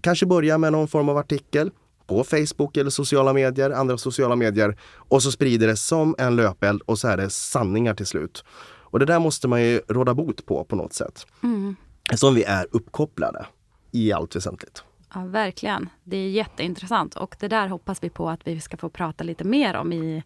Kanske 0.01 0.27
börja 0.27 0.59
med 0.59 0.73
någon 0.73 0.89
form 0.89 1.09
av 1.09 1.17
artikel 1.17 1.71
på 2.07 2.25
Facebook 2.25 2.77
eller 2.77 2.91
sociala 2.91 3.33
medier, 3.33 3.71
andra 3.71 3.99
sociala 3.99 4.37
medier 4.37 4.77
och 4.95 5.23
så 5.23 5.33
sprider 5.33 5.67
det 5.67 5.77
som 5.77 6.15
en 6.19 6.37
löpeld 6.37 6.83
och 6.83 6.99
så 6.99 7.09
är 7.09 7.17
det 7.17 7.31
sanningar 7.31 7.95
till 7.95 8.07
slut. 8.07 8.45
Och 8.91 8.99
det 8.99 9.05
där 9.05 9.19
måste 9.19 9.49
man 9.49 9.63
ju 9.63 9.81
råda 9.89 10.15
bot 10.15 10.47
på 10.47 10.65
på 10.65 10.77
något 10.77 10.93
sätt. 10.93 11.27
Mm. 11.43 11.77
Som 12.15 12.35
vi 12.35 12.45
är 12.45 12.67
uppkopplade 12.71 13.47
i 13.93 14.13
allt 14.13 14.37
väsentligt. 14.37 14.85
Ja, 15.15 15.21
verkligen. 15.21 15.89
Det 16.05 16.17
är 16.17 16.31
jätteintressant 16.31 17.15
och 17.15 17.37
det 17.41 17.49
där 17.49 17.69
hoppas 17.69 18.03
vi 18.03 18.11
på 18.11 18.31
att 18.31 18.41
vi 18.45 18.61
ska 18.61 18.77
få 18.77 18.89
prata 18.89 19.25
lite 19.25 19.45
mer 19.45 19.77
om 19.77 19.93
i 19.93 20.23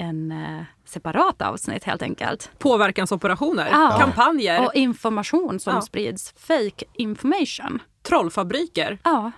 en 0.00 0.32
eh, 0.32 0.62
separat 0.84 1.42
avsnitt 1.42 1.84
helt 1.84 2.02
enkelt. 2.02 2.50
Påverkansoperationer, 2.58 3.68
Ja. 3.70 3.96
kampanjer, 4.00 4.66
Och 4.66 4.74
information 4.74 5.60
som 5.60 5.74
Ja. 5.74 5.80
sprids. 5.82 6.34
Fake 6.36 6.84
information. 6.92 7.78
trollfabriker. 8.02 8.98
Ja, 9.04 9.30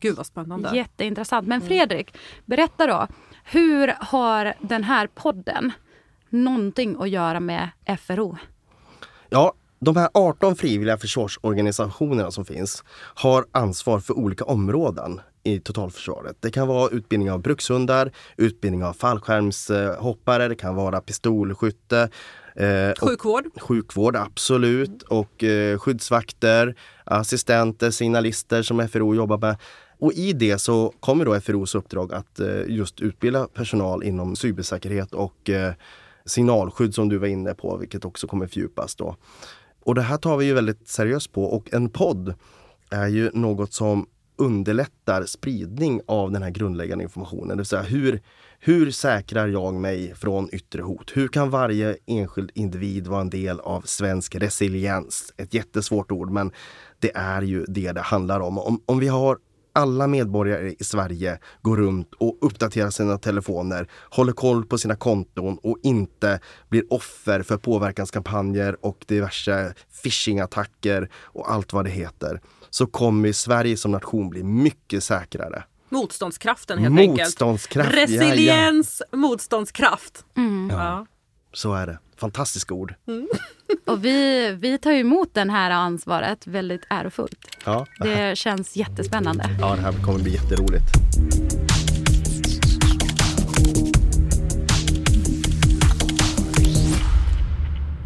Gud 0.00 0.16
vad 0.16 0.26
spännande. 0.26 0.70
jätteintressant. 0.76 1.46
Men 1.48 1.60
Fredrik, 1.60 2.16
berätta 2.44 2.86
då. 2.86 3.06
Hur 3.44 3.94
har 4.00 4.54
den 4.60 4.84
här 4.84 5.06
podden 5.06 5.72
någonting 6.28 6.96
att 7.02 7.08
göra 7.10 7.40
med 7.40 7.68
FRO? 8.00 8.36
Ja, 9.28 9.52
de 9.78 9.96
här 9.96 10.08
18 10.14 10.56
frivilliga 10.56 10.98
försvarsorganisationerna 10.98 12.30
som 12.30 12.44
finns 12.44 12.84
har 13.14 13.46
ansvar 13.52 14.00
för 14.00 14.18
olika 14.18 14.44
områden 14.44 15.20
i 15.46 15.60
totalförsvaret. 15.60 16.36
Det 16.40 16.50
kan 16.50 16.68
vara 16.68 16.90
utbildning 16.90 17.30
av 17.30 17.42
brukshundar, 17.42 18.12
utbildning 18.36 18.84
av 18.84 18.92
fallskärmshoppare, 18.92 20.48
det 20.48 20.54
kan 20.54 20.74
vara 20.74 21.00
pistolskytte. 21.00 22.08
Eh, 22.56 22.92
Sjukvård. 23.00 23.44
sjukvård, 23.60 24.16
absolut. 24.16 25.02
Och 25.02 25.44
eh, 25.44 25.78
skyddsvakter, 25.78 26.74
assistenter, 27.04 27.90
signalister 27.90 28.62
som 28.62 28.88
FRO 28.88 29.14
jobbar 29.14 29.38
med. 29.38 29.56
Och 29.98 30.12
i 30.12 30.32
det 30.32 30.58
så 30.58 30.92
kommer 31.00 31.24
då 31.24 31.40
FROs 31.40 31.74
uppdrag 31.74 32.12
att 32.12 32.40
eh, 32.40 32.62
just 32.68 33.00
utbilda 33.00 33.46
personal 33.46 34.02
inom 34.02 34.36
cybersäkerhet 34.36 35.14
och 35.14 35.50
eh, 35.50 35.72
signalskydd 36.24 36.94
som 36.94 37.08
du 37.08 37.18
var 37.18 37.26
inne 37.26 37.54
på, 37.54 37.76
vilket 37.76 38.04
också 38.04 38.26
kommer 38.26 38.46
fördjupas 38.46 38.94
då. 38.96 39.16
Och 39.84 39.94
det 39.94 40.02
här 40.02 40.16
tar 40.16 40.36
vi 40.36 40.44
ju 40.46 40.54
väldigt 40.54 40.88
seriöst 40.88 41.32
på 41.32 41.44
och 41.44 41.74
en 41.74 41.90
podd 41.90 42.34
är 42.90 43.06
ju 43.06 43.30
något 43.32 43.72
som 43.72 44.06
underlättar 44.38 45.24
spridning 45.24 46.00
av 46.06 46.32
den 46.32 46.42
här 46.42 46.50
grundläggande 46.50 47.04
informationen. 47.04 47.48
Det 47.48 47.56
vill 47.56 47.66
säga 47.66 47.82
hur, 47.82 48.22
hur 48.58 48.90
säkrar 48.90 49.48
jag 49.48 49.74
mig 49.74 50.14
från 50.14 50.48
yttre 50.52 50.82
hot? 50.82 51.10
Hur 51.14 51.28
kan 51.28 51.50
varje 51.50 51.96
enskild 52.06 52.50
individ 52.54 53.06
vara 53.06 53.20
en 53.20 53.30
del 53.30 53.60
av 53.60 53.80
svensk 53.80 54.34
resiliens? 54.34 55.34
Ett 55.36 55.54
jättesvårt 55.54 56.12
ord 56.12 56.30
men 56.30 56.52
det 56.98 57.16
är 57.16 57.42
ju 57.42 57.64
det 57.68 57.92
det 57.92 58.00
handlar 58.00 58.40
om. 58.40 58.58
Om, 58.58 58.82
om 58.86 58.98
vi 58.98 59.08
har 59.08 59.38
alla 59.76 60.06
medborgare 60.06 60.74
i 60.78 60.84
Sverige 60.84 61.38
går 61.62 61.76
runt 61.76 62.14
och 62.14 62.38
uppdaterar 62.40 62.90
sina 62.90 63.18
telefoner, 63.18 63.88
håller 64.10 64.32
koll 64.32 64.66
på 64.66 64.78
sina 64.78 64.96
konton 64.96 65.58
och 65.62 65.78
inte 65.82 66.40
blir 66.68 66.92
offer 66.92 67.42
för 67.42 67.56
påverkanskampanjer 67.56 68.86
och 68.86 69.04
diverse 69.08 69.74
phishingattacker 70.02 71.10
och 71.14 71.52
allt 71.52 71.72
vad 71.72 71.84
det 71.84 71.90
heter. 71.90 72.40
Så 72.76 72.86
kommer 72.86 73.32
Sverige 73.32 73.76
som 73.76 73.90
nation 73.90 74.30
bli 74.30 74.42
mycket 74.42 75.04
säkrare. 75.04 75.64
Motståndskraften 75.88 76.78
helt 76.78 76.98
enkelt. 76.98 77.28
Motståndskraft. 77.28 77.90
ja, 77.94 78.00
ja. 78.00 78.02
Resiliens, 78.06 79.02
motståndskraft. 79.12 80.24
Ja. 80.70 81.06
Så 81.52 81.74
är 81.74 81.86
det. 81.86 81.98
Fantastiska 82.16 82.74
ord. 82.74 82.94
Och 83.86 84.04
vi, 84.04 84.50
vi 84.60 84.78
tar 84.78 84.92
ju 84.92 85.00
emot 85.00 85.34
det 85.34 85.50
här 85.50 85.70
ansvaret 85.70 86.46
väldigt 86.46 86.82
ärofullt. 86.90 87.38
Ja, 87.64 87.86
Det 88.00 88.38
känns 88.38 88.76
jättespännande. 88.76 89.50
ja, 89.60 89.76
det 89.76 89.82
här 89.82 89.92
kommer 89.92 90.18
bli 90.18 90.32
jätteroligt. 90.32 90.84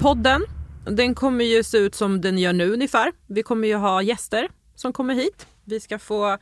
Podden, 0.00 0.44
den 0.84 1.14
kommer 1.14 1.44
ju 1.44 1.62
se 1.62 1.78
ut 1.78 1.94
som 1.94 2.20
den 2.20 2.38
gör 2.38 2.52
nu 2.52 2.72
ungefär. 2.72 3.12
Vi 3.26 3.42
kommer 3.42 3.68
ju 3.68 3.74
ha 3.74 4.02
gäster 4.02 4.48
som 4.80 4.92
kommer 4.92 5.14
hit. 5.14 5.46
Vi 5.64 5.80
ska 5.80 5.98
få 5.98 6.38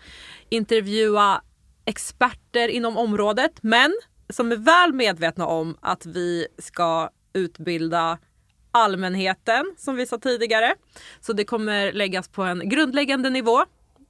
intervjua 0.48 1.42
experter 1.84 2.68
inom 2.68 2.96
området 2.96 3.62
men 3.62 3.94
som 4.28 4.52
är 4.52 4.56
väl 4.56 4.92
medvetna 4.92 5.46
om 5.46 5.76
att 5.80 6.06
vi 6.06 6.46
ska 6.58 7.10
utbilda 7.32 8.18
allmänheten 8.70 9.74
som 9.78 9.96
vi 9.96 10.06
sa 10.06 10.18
tidigare. 10.18 10.74
Så 11.20 11.32
det 11.32 11.44
kommer 11.44 11.92
läggas 11.92 12.28
på 12.28 12.42
en 12.42 12.68
grundläggande 12.68 13.30
nivå. 13.30 13.64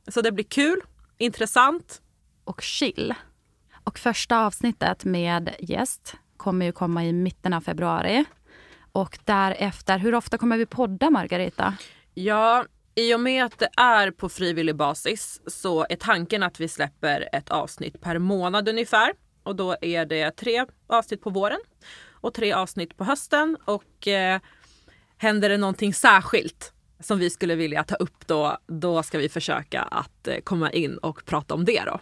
Så 0.09 0.21
det 0.21 0.33
blir 0.33 0.45
kul, 0.45 0.81
intressant. 1.19 2.03
och 2.45 2.62
chill. 2.62 3.14
Och 3.85 3.99
första 3.99 4.47
avsnittet 4.47 5.05
med 5.05 5.55
gäst 5.61 6.14
kommer 6.37 6.67
ju 6.67 6.73
komma 6.73 7.05
i 7.05 7.12
mitten 7.12 7.53
av 7.53 7.61
februari. 7.61 8.25
Och 8.93 9.19
därefter, 9.25 9.99
hur 9.99 10.14
ofta 10.14 10.38
kommer 10.38 10.59
vi 10.59 10.67
podda 10.67 11.11
Margareta? 11.11 11.75
Ja, 12.14 12.64
i 12.99 13.15
och 13.15 13.21
med 13.21 13.45
att 13.45 13.59
det 13.59 13.69
är 13.77 14.11
på 14.11 14.29
frivillig 14.29 14.77
basis 14.77 15.41
så 15.47 15.87
är 15.89 15.97
tanken 15.97 16.43
att 16.43 16.61
vi 16.61 16.69
släpper 16.69 17.29
ett 17.33 17.49
avsnitt 17.49 18.01
per 18.01 18.19
månad 18.19 18.69
ungefär. 18.69 19.13
Och 19.43 19.57
då 19.57 19.77
är 19.81 20.07
det 20.07 20.31
tre 20.31 20.65
avsnitt 20.87 21.23
på 21.23 21.31
våren 21.31 21.61
och 22.11 22.35
tre 22.35 22.53
avsnitt 22.53 22.97
på 22.97 23.05
hösten. 23.05 23.57
Och 23.65 24.09
eh, 24.09 24.41
händer 25.17 25.49
det 25.49 25.57
någonting 25.57 25.95
särskilt 25.95 26.73
som 27.01 27.19
vi 27.19 27.31
skulle 27.31 27.55
vilja 27.55 27.85
ta 27.85 27.95
upp 27.95 28.27
då, 28.27 28.59
då 28.67 29.03
ska 29.03 29.19
vi 29.19 29.29
försöka 29.29 29.83
att 29.83 30.29
eh, 30.29 30.39
komma 30.45 30.73
in 30.73 30.99
och 30.99 31.25
prata 31.25 31.55
om 31.55 31.65
det 31.65 31.83
då. 31.87 32.01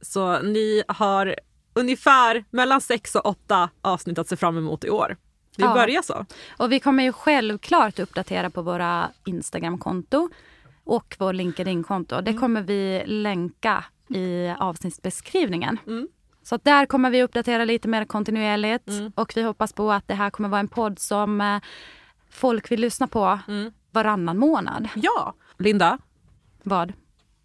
Så 0.00 0.42
ni 0.42 0.82
har 0.88 1.36
ungefär 1.74 2.44
mellan 2.50 2.80
sex 2.80 3.14
och 3.14 3.26
åtta 3.26 3.70
avsnitt 3.82 4.18
att 4.18 4.28
se 4.28 4.36
fram 4.36 4.58
emot 4.58 4.84
i 4.84 4.90
år. 4.90 5.16
Det 5.58 5.64
Ja. 5.64 5.74
börjar 5.74 6.02
så. 6.02 6.26
Och 6.56 6.72
vi 6.72 6.80
kommer 6.80 7.02
ju 7.04 7.12
självklart 7.12 7.98
uppdatera 7.98 8.50
på 8.50 8.62
våra 8.62 9.10
Instagramkonto 9.26 10.28
och 10.84 11.16
vår 11.18 11.32
LinkedIn-konto. 11.32 12.20
Det 12.20 12.34
kommer 12.34 12.62
vi 12.62 13.02
länka 13.06 13.84
i 14.08 14.48
avsnittsbeskrivningen. 14.58 15.78
Mm. 15.86 16.08
Så 16.42 16.56
där 16.62 16.86
kommer 16.86 17.10
vi 17.10 17.22
uppdatera 17.22 17.64
lite 17.64 17.88
mer 17.88 18.04
kontinuerligt 18.04 18.88
och 19.14 19.32
vi 19.36 19.42
hoppas 19.42 19.72
på 19.72 19.92
att 19.92 20.08
det 20.08 20.14
här 20.14 20.30
kommer 20.30 20.48
vara 20.48 20.60
en 20.60 20.68
podd 20.68 20.98
som 20.98 21.40
eh, 21.40 21.60
folk 22.30 22.70
vill 22.70 22.80
lyssna 22.80 23.06
på 23.06 23.38
Mm. 23.48 23.72
varannan 23.90 24.38
månad. 24.38 24.88
Ja, 24.94 25.34
Linda, 25.58 25.98
Vad? 26.62 26.92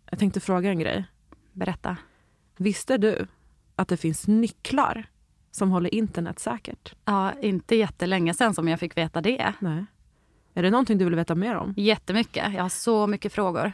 jag 0.09 0.19
tänkte 0.19 0.39
fråga 0.39 0.69
en 0.69 0.79
grej. 0.79 1.05
Berätta. 1.53 1.97
Visste 2.57 2.97
du 2.97 3.27
att 3.75 3.87
det 3.87 3.97
finns 3.97 4.27
nycklar 4.27 5.05
som 5.55 5.71
håller 5.71 5.93
internet 5.93 6.39
säkert? 6.39 6.95
Ja, 7.05 7.31
inte 7.41 7.75
jättelänge 7.75 8.33
sen 8.33 8.53
som 8.53 8.67
jag 8.67 8.79
fick 8.79 8.97
veta 8.97 9.21
det. 9.21 9.53
Nej. 9.59 9.85
Är 10.53 10.63
det 10.63 10.69
någonting 10.69 10.97
du 10.97 11.05
vill 11.05 11.15
veta 11.15 11.35
mer 11.35 11.55
om? 11.55 11.73
Jättemycket. 11.77 12.53
Jag 12.53 12.61
har 12.61 12.69
så 12.69 13.07
mycket 13.07 13.33
frågor. 13.33 13.71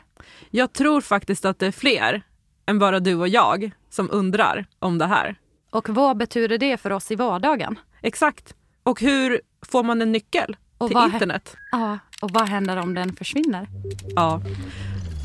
Jag 0.50 0.74
tror 0.74 1.02
faktiskt 1.02 1.46
att 1.46 1.60
det 1.60 1.68
är 1.68 1.72
fler 1.72 2.22
än 2.66 2.80
bara 2.80 3.00
du 3.00 3.16
och 3.16 3.28
jag 3.28 3.72
som 3.90 4.10
undrar 4.12 4.66
om 4.80 4.98
det 4.98 5.06
här. 5.06 5.36
Och 5.72 5.90
vad 5.90 6.18
betyder 6.18 6.58
det 6.58 6.78
för 6.78 6.92
oss 6.92 7.12
i 7.12 7.16
vardagen? 7.16 7.80
Exakt. 8.02 8.56
Och 8.84 9.02
hur 9.02 9.42
får 9.62 9.84
man 9.84 10.02
en 10.02 10.12
nyckel 10.12 10.58
Och 10.78 10.88
till 10.88 10.98
internet? 11.14 11.56
Ja, 11.72 12.00
och 12.22 12.32
vad 12.32 12.50
händer 12.50 12.78
om 12.78 12.94
den 12.94 13.16
försvinner? 13.16 13.68
Ja. 14.16 14.42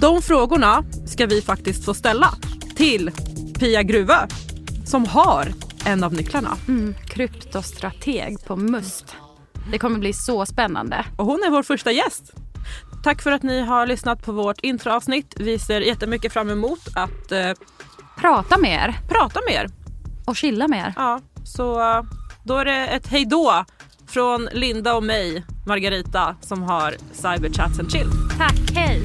De 0.01 0.23
frågorna 0.23 0.85
ska 1.07 1.27
vi 1.27 1.43
faktiskt 1.43 1.85
få 1.85 1.95
ställa 1.95 2.31
till 2.77 3.11
Pia 3.59 3.83
Gruvö 3.83 4.27
som 4.87 5.07
har 5.07 5.49
en 5.87 6.05
av 6.05 6.13
nycklarna. 6.15 6.57
Mm, 6.69 6.95
kryptostrateg 7.07 8.37
på 8.47 8.57
Must. 8.57 9.17
Det 9.71 9.79
kommer 9.79 9.99
bli 9.99 10.13
så 10.13 10.47
spännande. 10.47 11.05
Och 11.19 11.27
hon 11.27 11.43
är 11.47 11.51
vår 11.51 11.63
första 11.63 11.93
gäst. 11.93 12.33
Tack 13.05 13.23
för 13.23 13.33
att 13.33 13.43
ni 13.43 13.61
har 13.61 13.87
lyssnat 13.87 14.25
på 14.25 14.33
vårt 14.33 14.61
introavsnitt. 14.61 15.35
Vi 15.39 15.59
ser 15.59 15.81
jättemycket 15.81 16.33
fram 16.33 16.51
emot 16.51 16.89
att 16.95 17.33
eh, 17.33 17.51
Prata 18.17 18.59
med 18.59 18.71
er 18.89 18.95
prata 19.09 19.41
med 19.49 19.55
er. 19.55 19.69
och 20.27 20.37
chilla 20.37 20.69
med 20.69 20.79
er. 20.87 20.93
Ja, 20.97 21.21
så 21.45 21.81
eh, 21.81 22.03
då 22.45 22.57
är 22.57 22.65
det 22.65 22.87
ett 22.87 23.07
hejdå 23.07 23.65
från 24.07 24.49
Linda 24.53 24.95
och 24.95 25.03
mig, 25.03 25.45
Margarita, 25.67 26.37
som 26.41 26.63
har 26.63 26.95
Cyberchats 27.13 27.79
and 27.81 27.93
Chill. 27.93 28.11
Tack, 28.39 28.71
hej! 28.75 29.03